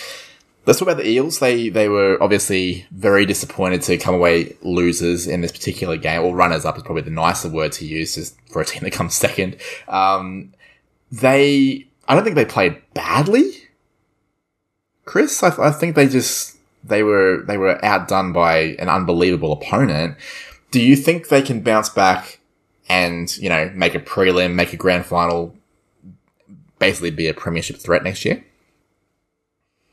[0.67, 1.39] Let's talk about the Eels.
[1.39, 6.35] They they were obviously very disappointed to come away losers in this particular game, or
[6.35, 9.15] runners up is probably the nicer word to use just for a team that comes
[9.27, 9.57] second.
[9.87, 10.53] Um,
[11.11, 13.53] they I don't think they played badly.
[15.05, 20.17] Chris, I, I think they just they were they were outdone by an unbelievable opponent.
[20.71, 22.39] Do you think they can bounce back
[22.89, 25.55] and you know make a prelim, make a grand final,
[26.79, 28.43] basically be a premiership threat next year?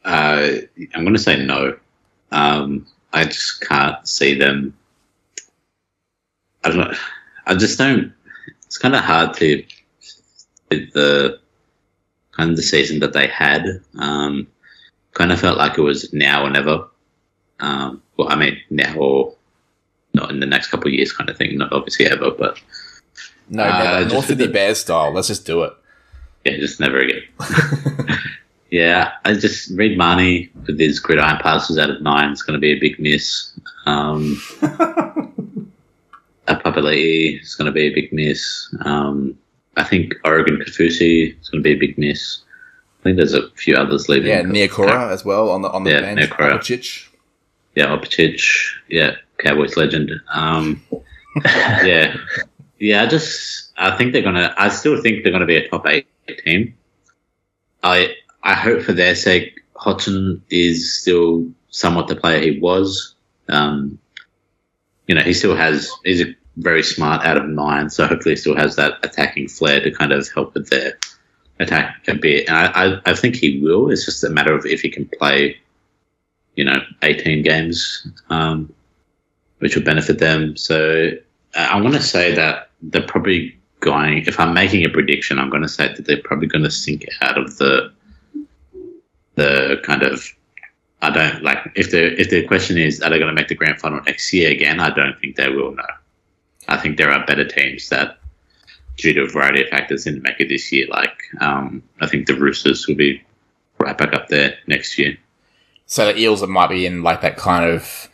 [0.04, 0.52] Uh,
[0.94, 1.76] I'm going to say no.
[2.30, 4.76] Um, I just can't see them.
[6.64, 6.94] I don't know.
[7.46, 8.12] I just don't.
[8.66, 9.64] It's kind of hard to
[10.70, 11.40] with the
[12.32, 13.64] kind of the season that they had.
[13.98, 14.46] Um,
[15.18, 16.86] kind of felt like it was now or never.
[17.60, 19.34] Um, well, I mean now or
[20.14, 21.58] not in the next couple of years, kind of thing.
[21.58, 22.58] Not obviously ever, but
[23.50, 24.08] No, Uh, never.
[24.14, 25.12] North for the- Bears style.
[25.12, 25.72] Let's just do it.
[26.44, 27.22] yeah, just never again.
[28.70, 32.30] Yeah, I just Reed Mahoney with his gridiron passes out of nine.
[32.32, 33.58] It's going to be a big miss.
[33.86, 34.38] Um,
[36.48, 38.68] a Papali'i is going to be a big miss.
[38.84, 39.38] Um,
[39.78, 42.40] I think Oregon Kaufusi is going to be a big miss.
[43.08, 44.28] Think there's a few others leaving.
[44.28, 46.20] Yeah, Niukore as well on the on the Yeah, bench.
[46.30, 46.50] Niukore.
[46.58, 47.08] Kovacic.
[47.74, 48.66] Yeah, Opachich.
[48.88, 50.10] Yeah, Cowboys legend.
[50.30, 50.82] Um,
[51.44, 52.14] yeah,
[52.78, 53.02] yeah.
[53.02, 54.54] I just I think they're gonna.
[54.58, 56.06] I still think they're gonna be a top eight
[56.44, 56.74] team.
[57.82, 63.14] I I hope for their sake, Hodgson is still somewhat the player he was.
[63.48, 63.98] Um,
[65.06, 65.90] you know, he still has.
[66.04, 69.80] He's a very smart out of nine, so hopefully he still has that attacking flair
[69.80, 70.98] to kind of help with their
[71.60, 72.48] attack a bit.
[72.48, 73.90] And I, I, I think he will.
[73.90, 75.58] It's just a matter of if he can play
[76.58, 78.74] you know, 18 games, um,
[79.60, 80.56] which will benefit them.
[80.56, 81.12] So
[81.54, 85.50] uh, I want to say that they're probably going, if I'm making a prediction, I'm
[85.50, 87.92] going to say that they're probably going to sink out of the,
[89.36, 90.26] the kind of,
[91.00, 93.54] I don't like, if the, if the question is, are they going to make the
[93.54, 94.80] grand final next year again?
[94.80, 95.84] I don't think they will, no.
[96.66, 98.18] I think there are better teams that,
[98.98, 100.86] due to a variety of factors, didn't make it this year.
[100.90, 103.22] Like, um, I think the Roosters will be
[103.78, 105.16] right back up there next year.
[105.86, 108.10] So the Eels might be in like that kind of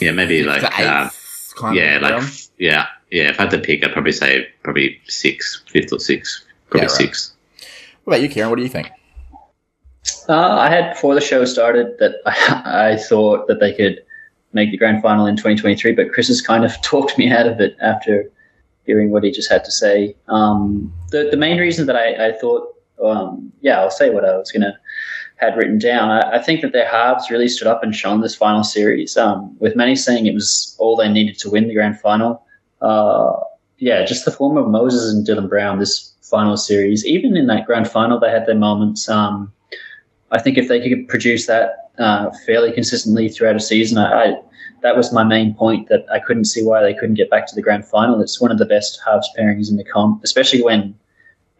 [0.00, 1.08] Yeah, maybe like the uh,
[1.56, 2.26] kind yeah, of like realm.
[2.58, 3.30] yeah, yeah.
[3.30, 6.92] If I had to pick, I'd probably say probably six, fifth or sixth, probably Yeah,
[6.92, 6.96] right.
[6.96, 7.32] six.
[8.04, 8.50] What about you, Kieran?
[8.50, 8.90] What do you think?
[10.28, 14.04] Uh, I had before the show started that I, I thought that they could
[14.52, 17.60] make the grand final in 2023, but Chris has kind of talked me out of
[17.60, 18.30] it after
[18.86, 20.14] hearing what he just had to say.
[20.28, 24.36] Um, the the main reason that I, I thought, um, yeah, I'll say what I
[24.36, 24.78] was gonna
[25.36, 26.10] had written down.
[26.10, 29.16] I, I think that their halves really stood up and shone this final series.
[29.16, 32.42] Um, with many saying it was all they needed to win the grand final.
[32.80, 33.32] Uh,
[33.78, 37.04] yeah, just the form of Moses and Dylan Brown this final series.
[37.04, 39.08] Even in that grand final, they had their moments.
[39.08, 39.52] Um,
[40.30, 44.36] I think if they could produce that uh, fairly consistently throughout a season, I, I
[44.82, 45.88] that was my main point.
[45.88, 48.20] That I couldn't see why they couldn't get back to the grand final.
[48.20, 50.94] It's one of the best halves pairings in the comp, especially when,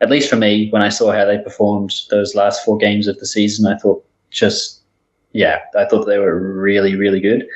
[0.00, 3.18] at least for me, when I saw how they performed those last four games of
[3.18, 4.80] the season, I thought just
[5.32, 7.46] yeah, I thought they were really really good.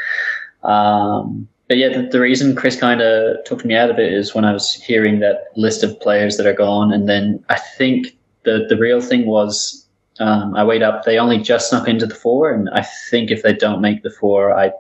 [0.62, 4.34] Um, but yeah, the, the reason Chris kind of took me out of it is
[4.34, 8.16] when I was hearing that list of players that are gone, and then I think
[8.44, 9.86] the the real thing was
[10.20, 11.05] um, I weighed up.
[11.05, 14.11] They only just snuck into the four, and I think if they don't make the
[14.11, 14.72] four, I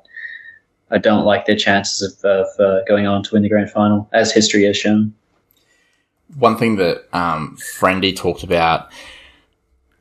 [0.90, 4.08] I don't like their chances of, of uh, going on to win the grand final,
[4.12, 5.14] as history has shown.
[6.36, 8.90] One thing that um, Friendy talked about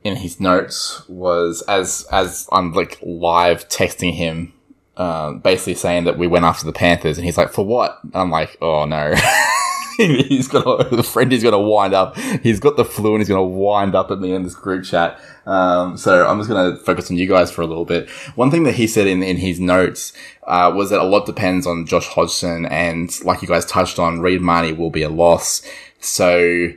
[0.03, 4.53] in his notes was as as I'm like live texting him,
[4.95, 8.31] uh, basically saying that we went after the Panthers, and he's like, "For what?" I'm
[8.31, 9.13] like, "Oh no."
[10.27, 12.15] he's gonna the friend he's gonna wind up.
[12.17, 15.19] He's got the flu and he's gonna wind up at me in this group chat.
[15.45, 18.09] Um, so I'm just gonna focus on you guys for a little bit.
[18.35, 21.65] One thing that he said in in his notes uh, was that a lot depends
[21.65, 25.61] on Josh Hodgson, and like you guys touched on, Reed Mahoney will be a loss.
[25.99, 26.69] So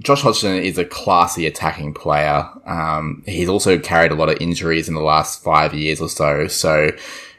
[0.00, 2.48] Josh Hodgson is a classy attacking player.
[2.66, 6.48] Um, he's also carried a lot of injuries in the last five years or so.
[6.48, 6.90] So,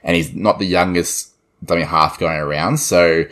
[0.03, 2.78] and he's not the youngest dummy half going around.
[2.78, 3.25] So,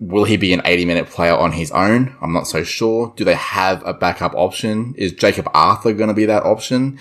[0.00, 2.16] will he be an 80 minute player on his own?
[2.20, 3.12] I'm not so sure.
[3.16, 4.94] Do they have a backup option?
[4.96, 6.98] Is Jacob Arthur going to be that option?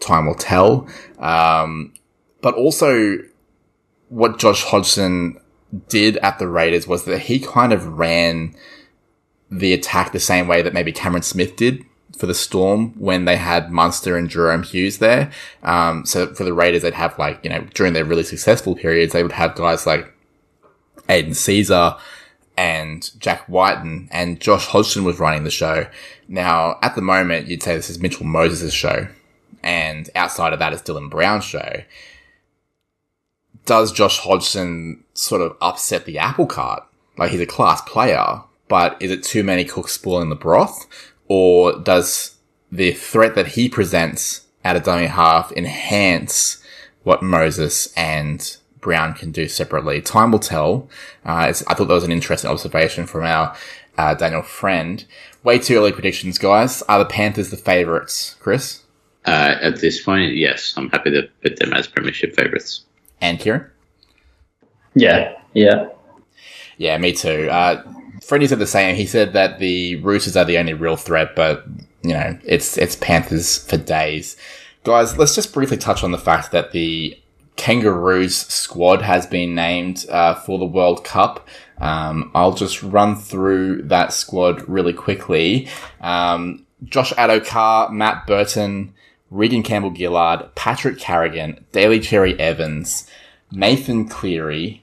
[0.00, 0.88] Time will tell.
[1.18, 1.92] Um,
[2.40, 3.18] but also
[4.08, 5.38] what Josh Hodgson
[5.88, 8.56] did at the Raiders was that he kind of ran
[9.50, 11.84] the attack the same way that maybe Cameron Smith did
[12.16, 15.30] for the Storm when they had Munster and Jahrome Hughes there.
[15.62, 19.12] Um, so for the Raiders, they'd have like, you know, during their really successful periods,
[19.12, 20.12] they would have guys like
[21.08, 21.98] Aidan Sezer
[22.60, 25.86] and Jack Wighton and Josh Hodgson was running the show.
[26.28, 29.08] Now, at the moment, you'd say this is Mitchell Moses' show.
[29.62, 31.82] And outside of that is Dylan Brown's show.
[33.64, 36.82] Does Josh Hodgson sort of upset the apple cart?
[37.16, 40.86] Like he's a class player, but is it too many cooks spoiling the broth?
[41.28, 42.36] Or does
[42.70, 46.62] the threat that he presents at a dummy half enhance
[47.04, 50.00] what Moses and Brown can do separately?
[50.00, 50.88] Time will tell.
[51.24, 53.54] Uh, I thought that was an interesting observation from our
[53.98, 55.04] uh, Daniel Friend.
[55.42, 56.82] Way too early predictions, guys.
[56.82, 58.82] Are the Panthers the favourites, Chris?
[59.26, 62.84] Uh, at this point, yes, I'm happy to put them as premiership favourites.
[63.20, 63.66] And Kieran?
[64.94, 65.88] Yeah, yeah.
[66.78, 67.48] Yeah, me too.
[67.50, 67.82] Uh,
[68.22, 68.96] Freddie said the same.
[68.96, 71.64] He said that the Roosters are the only real threat, but
[72.02, 74.36] you know, it's it's Panthers for days.
[74.84, 77.18] Guys, let's just briefly touch on the fact that the
[77.60, 81.46] Kangaroos squad has been named uh, for the World Cup.
[81.76, 85.68] Um, I'll just run through that squad really quickly.
[86.00, 88.94] Um, Josh Addo-Carr, Matt Burton,
[89.30, 93.06] Reagan Campbell Gillard, Patrick Carrigan, Daly Cherry Evans,
[93.52, 94.82] Nathan Cleary,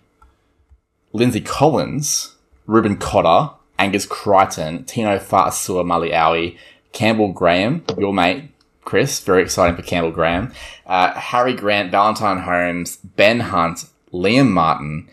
[1.13, 2.35] Lindsay Collins,
[2.67, 6.55] Reuben Cotter, Angus Crichton, Tino Fa'asuamaleaui,
[6.93, 8.51] Campbell Graham, your mate,
[8.87, 10.53] Chris, very exciting for Campbell Graham,
[10.85, 13.83] uh, Harry Grant, Valentine Holmes, Ben Hunt,
[14.13, 15.09] Liam Martin,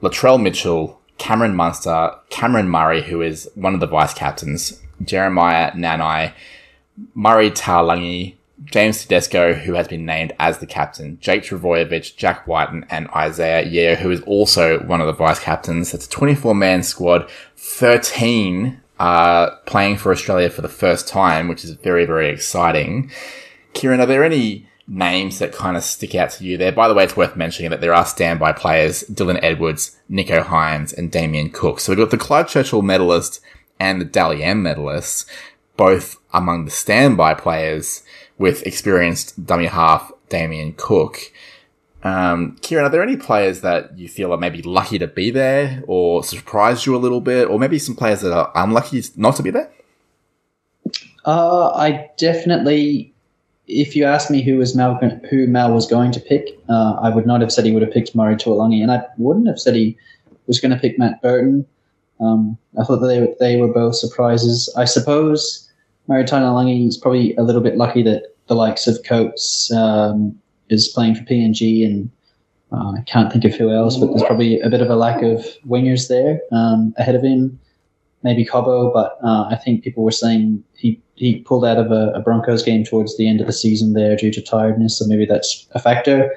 [0.00, 6.32] Latrell Mitchell, Cameron Munster, Cameron Murray, who is one of the vice captains, Jeremiah Nanai,
[7.12, 8.36] Murray Taulagi,
[8.66, 13.66] James Tedesco, who has been named as the captain, Jake Trbojevic, Jack Wighton, and Isaiah
[13.66, 15.90] Yeo, who is also one of the vice captains.
[15.90, 21.64] That's a 24 man squad, 13 uh, playing for Australia for the first time, which
[21.64, 23.10] is very, very exciting.
[23.72, 26.70] Kieran, are there any names that kind of stick out to you there?
[26.70, 30.96] By the way, it's worth mentioning that there are standby players, Dylan Edwards, Nicho Hynes,
[30.96, 31.80] and Damien Cook.
[31.80, 33.40] So we've got the Clive Churchill medalist
[33.80, 35.28] and the Dally M medalist,
[35.76, 38.04] both among the standby players
[38.38, 41.32] with experienced dummy half Damien Cook.
[42.04, 45.82] Um, Kieran, are there any players that you feel are maybe lucky to be there
[45.86, 49.42] or surprised you a little bit, or maybe some players that are unlucky not to
[49.42, 49.70] be there?
[51.24, 53.14] Uh, I definitely,
[53.68, 54.98] if you asked me who was Mal,
[55.30, 57.92] who Mal was going to pick, uh, I would not have said he would have
[57.92, 59.96] picked Murray Taulagi, and I wouldn't have said he
[60.48, 61.64] was going to pick Matt Burton.
[62.18, 64.72] Um, I thought that they, they were both surprises.
[64.76, 65.70] I suppose
[66.08, 70.36] Murray Taulagi is probably a little bit lucky that the likes of Coates um,
[70.72, 72.10] is playing for PNG, and
[72.72, 75.22] uh, I can't think of who else, but there's probably a bit of a lack
[75.22, 77.58] of wingers there um, ahead of him.
[78.22, 82.12] Maybe Cobbo, but uh, I think people were saying he, he pulled out of a,
[82.14, 85.26] a, Broncos game towards the end of the season there due to tiredness, so maybe
[85.26, 86.30] that's a factor.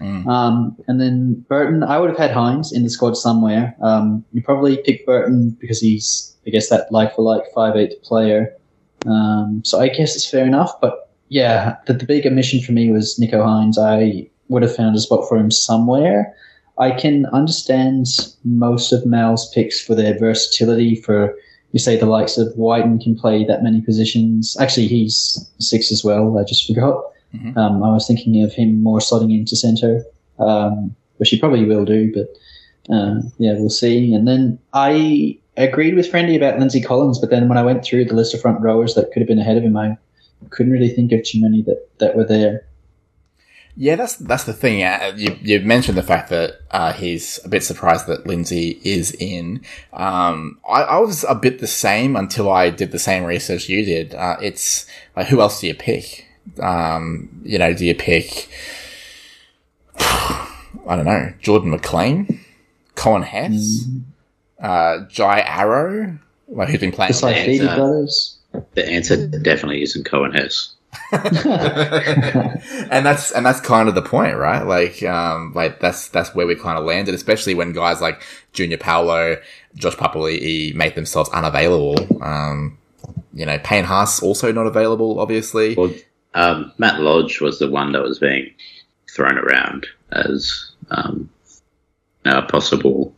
[0.00, 0.26] Mm.
[0.26, 3.76] Um, and then Burton, I would have had Hynes in the squad somewhere.
[3.82, 8.02] Um, you probably pick Burton because he's, I guess, that like for like five eight
[8.02, 8.56] player.
[9.06, 10.80] Um, so I guess it's fair enough.
[10.80, 13.78] But yeah, the, the big omission for me was Nicho Hynes.
[13.78, 16.36] I would have found a spot for him somewhere.
[16.76, 18.06] I can understand
[18.44, 20.94] most of Mal's picks for their versatility.
[20.94, 21.34] For
[21.72, 24.58] you say the likes of Wighton can play that many positions.
[24.60, 26.38] Actually, he's six as well.
[26.38, 27.02] I just forgot.
[27.34, 27.56] Mm-hmm.
[27.56, 30.04] Um, I was thinking of him more slotting into centre,
[30.38, 32.12] um, which he probably will do.
[32.12, 32.28] But
[32.94, 34.12] uh, yeah, we'll see.
[34.12, 38.04] And then I agreed with Friendy about Lindsay Collins, but then when I went through
[38.04, 39.96] the list of front rowers that could have been ahead of him, I
[40.50, 42.66] couldn't really think of too many that, that were there.
[43.74, 44.82] Yeah, that's that's the thing.
[44.82, 49.12] Uh, you you mentioned the fact that uh, he's a bit surprised that Lindsay is
[49.12, 49.62] in.
[49.94, 53.82] Um, I, I, was a bit the same until I did the same research you
[53.82, 54.14] did.
[54.14, 54.84] Uh, it's
[55.16, 56.26] like who else do you pick?
[56.60, 58.50] Um, you know, do you pick?
[59.98, 62.44] I don't know, Jordan McLean,
[62.94, 64.02] Coen Hess, mm.
[64.60, 66.18] uh, Jai Arrow,
[66.48, 67.12] like who's been playing.
[67.12, 68.38] The Saifiti uh, brothers.
[68.74, 70.74] The answer definitely isn't Coen Hess.
[71.12, 74.62] and that's and that's kind of the point, right?
[74.62, 78.22] Like, um, like that's that's where we kind of landed, especially when guys like
[78.52, 79.36] Junior Paulo,
[79.74, 82.22] Josh Papali'i make themselves unavailable.
[82.22, 82.78] Um,
[83.32, 85.74] you know, Payne Haas also not available, obviously.
[85.74, 85.94] Well,
[86.34, 88.50] um, Matt Lodge was the one that was being
[89.10, 91.28] thrown around as um,
[92.24, 93.14] a possible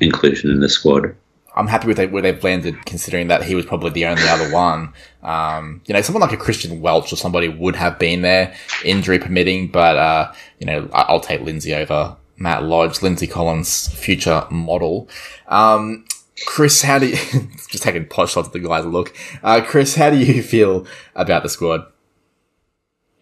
[0.00, 1.14] inclusion in the squad.
[1.56, 4.92] I'm happy with where they've landed, considering that he was probably the only other one.
[5.22, 8.54] Um, you know, someone like a Christian Welch or somebody would have been there,
[8.84, 13.88] injury permitting, but, uh, you know, I- will take Lindsay over Matt Lodge, Lindsay Collins,
[13.88, 15.08] future model.
[15.48, 16.04] Um,
[16.44, 17.16] Chris, how do you
[17.70, 18.84] just taking pot shots at the guys?
[18.84, 21.86] Look, uh, Chris, how do you feel about the squad?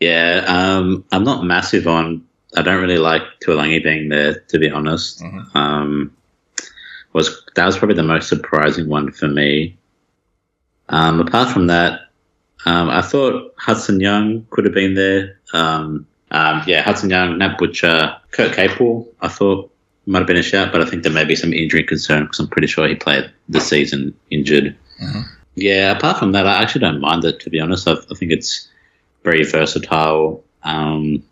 [0.01, 2.25] Yeah, um, I'm not massive on.
[2.57, 5.21] I don't really like Taulagi being there, to be honest.
[5.23, 5.55] Mhm.
[5.57, 6.11] Um,
[7.15, 9.77] was that was probably the most surprising one for me.
[10.91, 12.01] Um, apart from that,
[12.67, 15.39] um, I thought Hudson Young could have been there.
[15.55, 19.07] Um, um, yeah, Hudson Young, Nat Butcher, Kurt Capewell.
[19.23, 19.71] I thought
[20.07, 22.41] might have been a shout, but I think there may be some injury concern because
[22.41, 24.77] I'm pretty sure he played the season injured.
[25.01, 25.25] Mhm.
[25.55, 27.41] Yeah, apart from that, I actually don't mind it.
[27.41, 28.69] To be honest, I, I think it's
[29.23, 30.43] very versatile.
[30.65, 31.23] Um,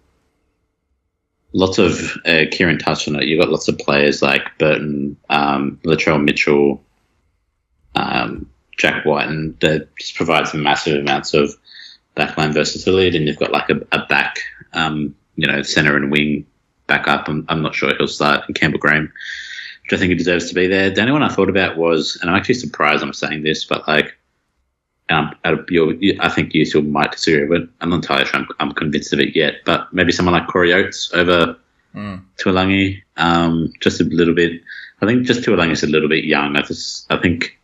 [1.52, 3.24] lots of uh, Kieran touched on it.
[3.24, 6.82] You've got lots of players like Burton, um, Latrell Mitchell,
[7.94, 8.48] um,
[8.78, 11.54] Jack Wighton, and that just provides massive amounts of
[12.16, 13.16] backline versatility.
[13.16, 14.38] And you've got like a, a back,
[14.72, 16.46] um, you know, center and wing
[16.86, 17.28] back up.
[17.28, 19.12] I'm, I'm not sure he'll start in Campbell Graham,
[19.82, 20.90] which I think he deserves to be there.
[20.90, 23.86] The only one I thought about was, and I'm actually surprised I'm saying this, but
[23.86, 24.16] like,
[25.12, 27.68] um, out of your, you- I think you still might disagree with it.
[27.80, 30.72] I'm not entirely sure I'm, I'm convinced of it yet, but maybe someone like Corey
[30.72, 31.56] Oates over
[31.94, 32.22] Mm.
[32.38, 34.62] Taulagi, um, just a little bit.
[35.02, 36.56] I think just Taulagi is a little bit young.
[36.56, 37.58] I just, I think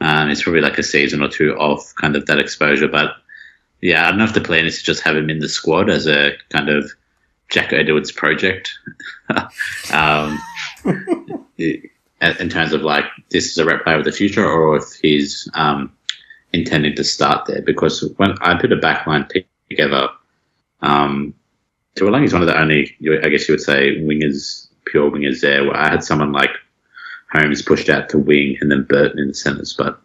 [0.00, 2.88] um, it's probably like a season or two off kind of that exposure.
[2.88, 3.10] But
[3.82, 5.90] yeah, I don't know if the plan is to just have him in the squad
[5.90, 6.90] as a kind of
[7.50, 8.70] Jack Edwards project.
[9.92, 10.38] um,
[11.58, 11.82] in
[12.40, 15.46] in terms of like this is a rep player of the future, or if he's
[15.52, 15.92] um,
[16.52, 17.62] intending to start there.
[17.62, 19.28] Because when I put a backline
[19.68, 20.08] together,
[20.80, 21.34] um,
[21.96, 25.64] Taulagi is one of the only, I guess you would say, wingers, pure wingers there.
[25.64, 26.50] Where I had someone like
[27.32, 29.74] Holmes pushed out to wing and then Burton in the centres.
[29.76, 30.00] But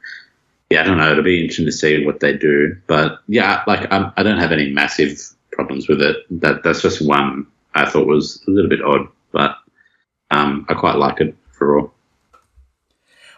[0.69, 1.11] yeah, I don't know.
[1.11, 2.75] It'll be interesting to see what they do.
[2.87, 5.19] But yeah, like I'm, I don't have any massive
[5.51, 6.17] problems with it.
[6.41, 9.57] That that's just one I thought was a little bit odd, but
[10.31, 11.93] um, I quite like it for all.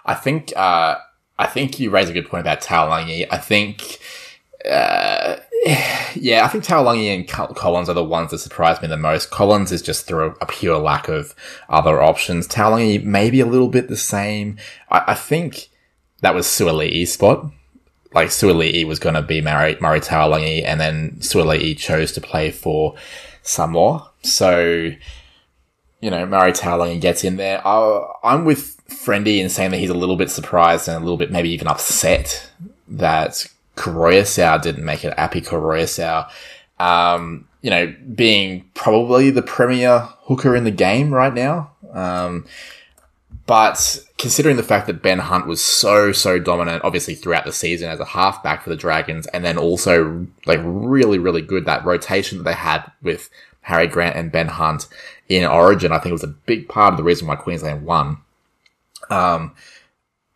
[0.06, 0.96] I think uh,
[1.38, 3.28] I think you raise a good point about Taulagi.
[3.30, 4.00] I think,
[4.70, 5.38] uh,
[6.16, 9.32] yeah, I think Taulagi and Collins are the ones that surprise me the most.
[9.32, 11.36] Collins is just through a pure lack of
[11.70, 12.48] other options.
[12.48, 14.58] Taulagi maybe a little bit the same.
[14.90, 15.70] I, I think
[16.22, 17.46] that was Suali'i's spot.
[18.14, 22.50] Like Suali'i was going to be Murray, Murray Taulagi, and then Suali'i chose to play
[22.50, 22.96] for
[23.42, 24.10] Samoa.
[24.24, 24.92] So
[26.06, 27.68] you know, Murray Taulagi gets in there.
[27.68, 31.18] I, I'm with Friendy in saying that he's a little bit surprised and a little
[31.18, 32.48] bit maybe even upset
[32.88, 35.16] that Koroisau didn't make it.
[35.18, 36.30] Appy Koroisau,
[36.80, 41.72] um, you know, being probably the premier hooker in the game right now.
[41.92, 42.46] Um,
[43.48, 47.90] but considering the fact that Ben Hunt was so, so dominant, obviously throughout the season
[47.90, 52.38] as a halfback for the Dragons, and then also like really, really good, that rotation
[52.38, 53.32] that they had with
[53.62, 54.88] Harry Grant and Ben Hunt
[55.30, 58.18] in Origin, I think it was a big part of the reason why Queensland won.
[59.10, 59.56] Um,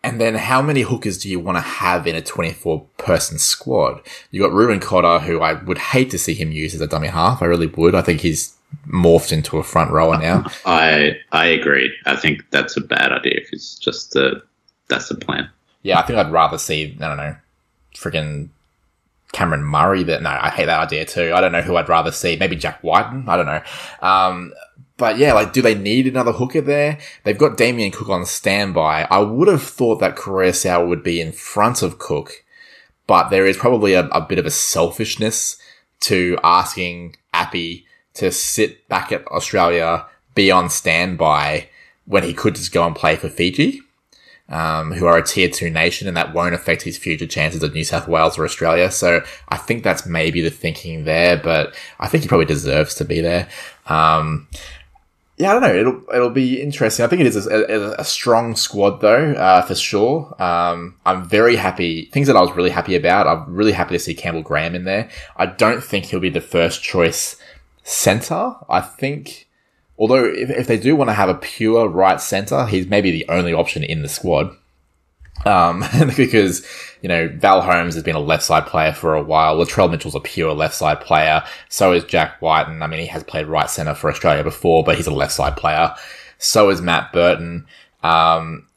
[0.04, 4.02] and then how many hookers do you want to have in a 24 person squad?
[4.32, 7.10] You got Reuben Cotter, who I would hate to see him use as a dummy
[7.10, 7.42] half.
[7.42, 7.96] I really would.
[7.96, 8.56] I think he's
[8.88, 10.46] morphed into a front rower now.
[10.66, 11.94] I I agree.
[12.06, 14.42] I think that's a bad idea if it's just the
[14.88, 15.50] that's the plan.
[15.84, 17.36] Yeah, I think I'd rather see, I don't know,
[17.96, 18.50] freaking
[19.32, 21.32] Cameron Murray that, no, I hate that idea too.
[21.34, 22.36] I don't know who I'd rather see.
[22.36, 23.30] Maybe Jack Wighton.
[23.30, 23.62] I don't know.
[24.02, 24.54] Um,
[25.00, 27.00] but yeah, like, do they need another hooker there?
[27.24, 29.08] They've got Damien Cook on standby.
[29.10, 30.20] I would have thought that
[30.56, 32.44] Sour would be in front of Cook,
[33.08, 35.58] but there is probably a, a bit of a selfishness
[36.02, 41.70] to asking Appy to sit back at Australia, be on standby
[42.06, 43.82] when he could just go and play for Fiji
[44.50, 47.74] um, who are a tier two nation, and that won't affect his future chances of
[47.74, 48.92] New South Wales or Australia.
[48.92, 53.06] So I think that's maybe the thinking there, but I think he probably deserves to
[53.06, 53.48] be there.
[53.86, 54.48] Um,
[55.40, 55.74] yeah, I don't know.
[55.74, 57.06] It'll it'll be interesting.
[57.06, 60.36] I think it is a, a, a strong squad though, uh, for sure.
[60.42, 62.10] Um, I'm very happy.
[62.12, 63.26] Things that I was really happy about.
[63.26, 65.10] I'm really happy to see Campbell Graham in there.
[65.38, 67.38] I don't think he'll be the first choice
[67.84, 68.54] center.
[68.68, 69.48] I think
[69.98, 73.26] although if, if they do want to have a pure right center, he's maybe the
[73.30, 74.54] only option in the squad.
[75.46, 75.84] Um,
[76.18, 76.66] because,
[77.02, 79.58] you know, Val Holmes has been a left side player for a while.
[79.58, 81.44] Latrell Mitchell's a pure left side player.
[81.70, 82.82] So is Jack Wighton.
[82.82, 85.56] I mean, he has played right center for Australia before, but he's a left side
[85.56, 85.94] player.
[86.38, 87.66] So is Matt Burton.
[88.04, 88.68] Um,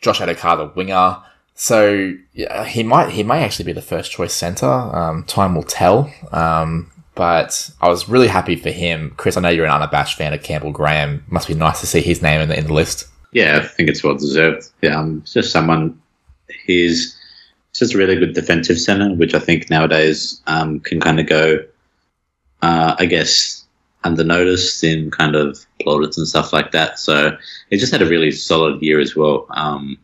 [0.00, 1.18] Josh Addo-Carr, the winger.
[1.54, 4.66] So yeah, he might, he may actually be the first choice center.
[4.66, 6.12] Um, time will tell.
[6.30, 9.12] Um, but I was really happy for him.
[9.16, 11.24] Chris, I know you're an unabashed fan of Campbell Graham.
[11.28, 13.08] Must be nice to see his name in the, in the list.
[13.32, 14.70] Yeah, I think it's well deserved.
[14.82, 16.00] Yeah, um, just someone.
[16.64, 17.16] He's
[17.74, 21.58] just a really good defensive center, which I think nowadays um, can kind of go,
[22.62, 23.64] uh, I guess,
[24.04, 26.98] undernoticed in kind of plaudits and stuff like that.
[26.98, 27.36] So
[27.70, 29.46] he just had a really solid year as well.
[29.50, 29.98] Um,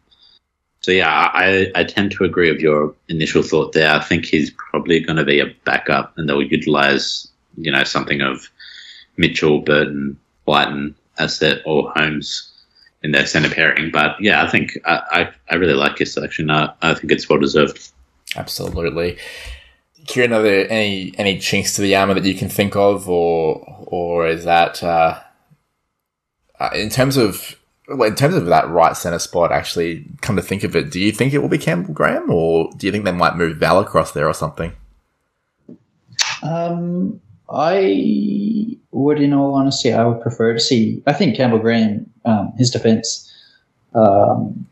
[0.82, 3.90] So yeah, I, I tend to agree with your initial thought there.
[3.90, 8.20] I think he's probably going to be a backup, and they'll utilize you know something
[8.20, 8.50] of
[9.16, 12.50] Mitchell, Burton, Wighton, Asset, or Holmes
[13.04, 13.90] in their centre pairing.
[13.92, 16.50] But yeah, I think I, I, I really like his selection.
[16.50, 17.92] I, I think it's well deserved.
[18.34, 19.18] Absolutely.
[20.06, 23.86] Kieran, are there any any chinks to the armor that you can think of, or
[23.86, 25.20] or is that uh,
[26.58, 27.56] uh, in terms of
[27.88, 29.52] well, in terms of that right center spot?
[29.52, 32.70] Actually, come to think of it, do you think it will be Campbell Graham, or
[32.76, 34.72] do you think they might move Val across there or something?
[36.42, 37.20] Um,
[37.50, 41.02] I would, in all honesty, I would prefer to see.
[41.06, 43.30] I think Campbell Graham, um, his defense,
[43.94, 44.66] um,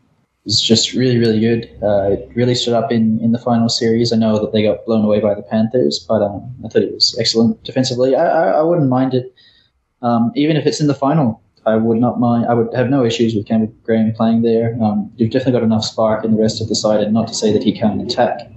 [0.45, 1.69] is just really, really good.
[1.81, 4.11] Uh, it really stood up in, in the final series.
[4.11, 6.93] I know that they got blown away by the Panthers, but um, I thought it
[6.93, 8.15] was excellent defensively.
[8.15, 9.33] I, I, I wouldn't mind it,
[10.01, 11.41] um, even if it's in the final.
[11.65, 12.47] I would not mind.
[12.47, 14.77] I would have no issues with Campbell Graham playing there.
[14.81, 17.33] Um, you've definitely got enough spark in the rest of the side, and not to
[17.33, 18.51] say that he can't attack.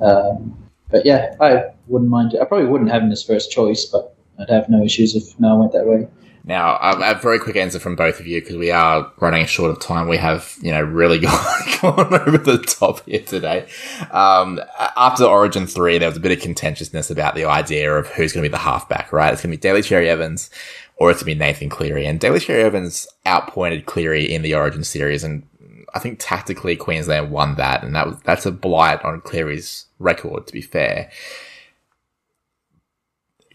[0.00, 0.56] Um,
[0.90, 2.34] but yeah, I wouldn't mind.
[2.34, 2.40] It.
[2.40, 5.58] I probably wouldn't have him as first choice, but I'd have no issues if Mal
[5.58, 6.08] went that way.
[6.46, 9.80] Now, a very quick answer from both of you because we are running short of
[9.80, 10.08] time.
[10.08, 13.66] We have, you know, really gone, gone over the top here today.
[14.10, 18.34] Um, after Origin 3, there was a bit of contentiousness about the idea of who's
[18.34, 19.32] going to be the halfback, right?
[19.32, 20.50] It's going to be Daly Cherry Evans
[20.96, 22.06] or it's going to be Nathan Cleary.
[22.06, 25.24] And Daly Cherry Evans outpointed Cleary in the Origin series.
[25.24, 25.46] And
[25.94, 27.82] I think tactically Queensland won that.
[27.82, 31.10] And that was, that's a blight on Cleary's record, to be fair.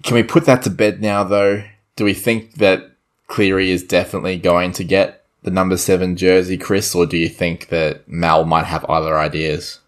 [0.04, 1.64] Can we put that to bed now, though?
[1.96, 2.92] Do we think that
[3.28, 7.70] Cleary is definitely going to get the number seven jersey, Chris, or do you think
[7.70, 9.80] that Mal might have other ideas?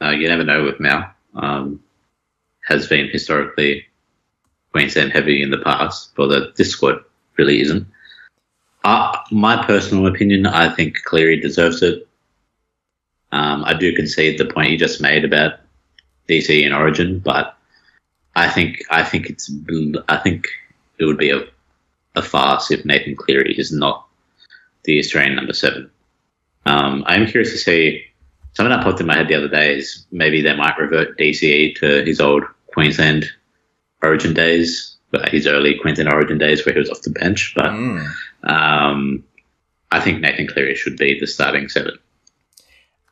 [0.00, 1.10] Uh, you never know with Mal.
[1.34, 1.80] Um,
[2.66, 3.86] has been historically
[4.72, 7.02] Queensland heavy in the past, but this squad
[7.36, 7.86] really isn't.
[8.84, 12.06] Uh, my personal opinion, I think Cleary deserves it.
[13.32, 15.54] Um, I do concede the point you just made about
[16.28, 17.55] DC and Origin, but
[18.36, 19.50] I think I think it's
[20.08, 20.46] I think
[20.98, 21.42] it would be a,
[22.14, 24.06] a farce if Nathan Cleary is not
[24.84, 25.90] the Australian number seven.
[26.66, 28.04] Um, I'm curious to see
[28.52, 31.76] something that popped in my head the other day is maybe they might revert DCE
[31.76, 33.24] to his old Queensland
[34.02, 34.96] Origin days,
[35.28, 37.54] his early Queensland Origin days where he was off the bench.
[37.56, 38.06] But mm.
[38.44, 39.24] um,
[39.90, 41.98] I think Nathan Cleary should be the starting seven.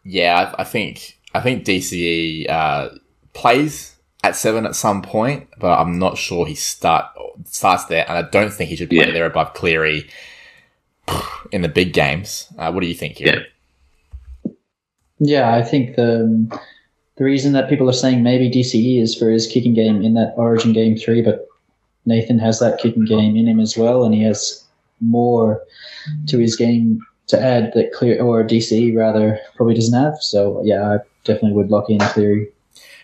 [0.04, 2.90] Yeah, I, I think I think DCE uh,
[3.32, 3.93] plays
[4.24, 7.04] at seven at some point, but I'm not sure he start
[7.44, 9.12] starts there, and I don't think he should play yeah.
[9.12, 10.08] there above Cleary
[11.52, 12.48] in the big games.
[12.58, 13.46] Uh, what do you think here?
[14.44, 14.52] Yeah,
[15.18, 16.58] yeah I think the
[17.16, 20.32] the reason that people are saying maybe DCE is for his kicking game in that
[20.36, 21.46] Origin game three, but
[22.06, 24.64] Nathan has that kicking game in him as well, and he has
[25.00, 25.62] more
[26.28, 30.16] to his game to add that Clear or DCE rather probably doesn't have.
[30.20, 32.48] So yeah, I definitely would lock in Cleary.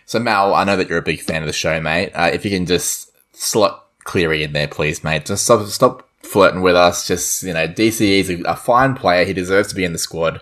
[0.05, 2.11] So Mal, I know that you're a big fan of the show, mate.
[2.13, 5.25] Uh, if you can just slot Cleary in there, please, mate.
[5.25, 7.07] Just stop, stop flirting with us.
[7.07, 9.25] Just you know, DCE is a, a fine player.
[9.25, 10.41] He deserves to be in the squad.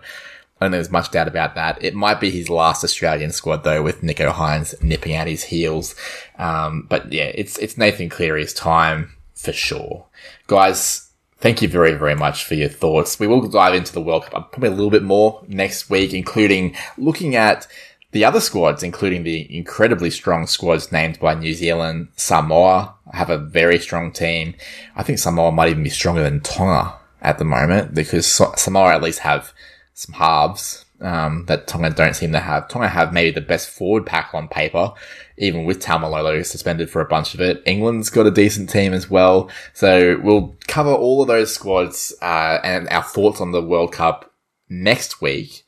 [0.60, 1.82] I don't think there's much doubt about that.
[1.82, 5.96] It might be his last Australian squad though, with Nicho Hynes nipping at his heels.
[6.38, 10.06] Um, but yeah, it's it's Nathan Cleary's time for sure,
[10.48, 11.06] guys.
[11.38, 13.18] Thank you very, very much for your thoughts.
[13.18, 16.76] We will dive into the World Cup probably a little bit more next week, including
[16.98, 17.66] looking at
[18.12, 23.38] the other squads, including the incredibly strong squads named by New Zealand, Samoa have a
[23.38, 24.56] very strong team.
[24.96, 29.04] I think Samoa might even be stronger than Tonga at the moment because Samoa at
[29.04, 29.54] least have
[29.94, 32.68] some halves um, that Tonga don't seem to have.
[32.68, 34.92] Tonga have maybe the best forward pack on paper,
[35.38, 37.62] even with Taumalolo suspended for a bunch of it.
[37.66, 39.50] England's got a decent team as well.
[39.74, 44.34] So we'll cover all of those squads uh, and our thoughts on the World Cup
[44.68, 45.64] next week.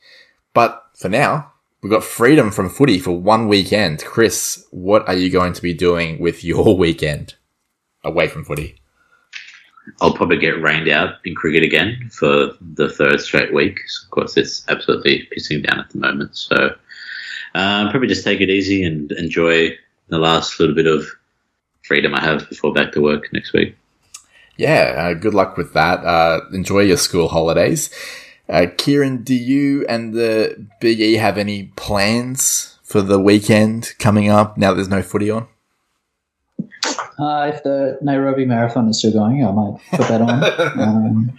[0.54, 1.51] But for now,
[1.82, 4.04] We've got freedom from footy for one weekend.
[4.04, 7.34] Chris, what are you going to be doing with your weekend
[8.04, 8.76] away from footy?
[10.00, 13.80] I'll probably get rained out in cricket again for the third straight week.
[14.04, 16.36] Of course, it's absolutely pissing down at the moment.
[16.36, 16.76] So
[17.56, 19.76] uh, probably just take it easy and enjoy
[20.06, 21.04] the last little bit of
[21.82, 23.76] freedom I have before back to work next week.
[24.56, 26.04] Yeah, uh, good luck with that.
[26.04, 27.90] Uh, enjoy your school holidays.
[28.52, 34.28] Uh, Kieran, do you and the Big E have any plans for the weekend coming
[34.28, 35.48] up now there's no footy on?
[37.18, 40.78] Uh, if the Nairobi Marathon is still going, I might put that on.
[40.78, 41.38] um,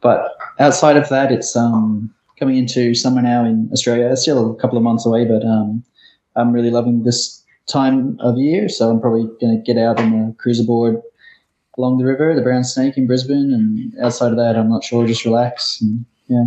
[0.00, 4.08] but outside of that, it's um, coming into summer now in Australia.
[4.08, 5.82] It's still a couple of months away, but um,
[6.36, 8.68] I'm really loving this time of year.
[8.68, 11.02] So I'm probably going to get out on a cruiser board
[11.78, 15.06] along the river, the Brown Snake in Brisbane, and outside of that, I'm not sure.
[15.06, 16.46] Just relax and yeah,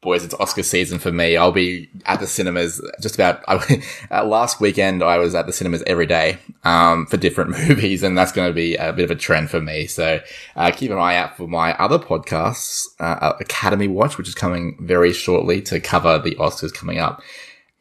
[0.00, 1.36] boys, it's Oscar season for me.
[1.36, 3.42] I'll be at the cinemas just about.
[3.48, 8.02] I, uh, last weekend, I was at the cinemas every day um, for different movies,
[8.02, 9.86] and that's going to be a bit of a trend for me.
[9.86, 10.20] So
[10.56, 14.78] uh, keep an eye out for my other podcasts, uh, Academy Watch, which is coming
[14.80, 17.22] very shortly to cover the Oscars coming up.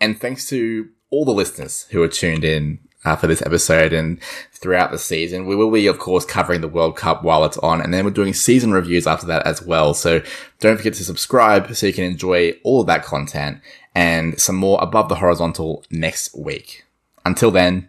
[0.01, 4.21] And thanks to all the listeners who are tuned in uh, for this episode and
[4.51, 5.45] throughout the season.
[5.45, 8.11] We will be, of course, covering the World Cup while it's on, and then we're
[8.11, 9.93] doing season reviews after that as well.
[9.93, 10.21] So
[10.59, 13.61] don't forget to subscribe so you can enjoy all of that content
[13.95, 16.85] and some more above the horizontal next week.
[17.25, 17.88] Until then,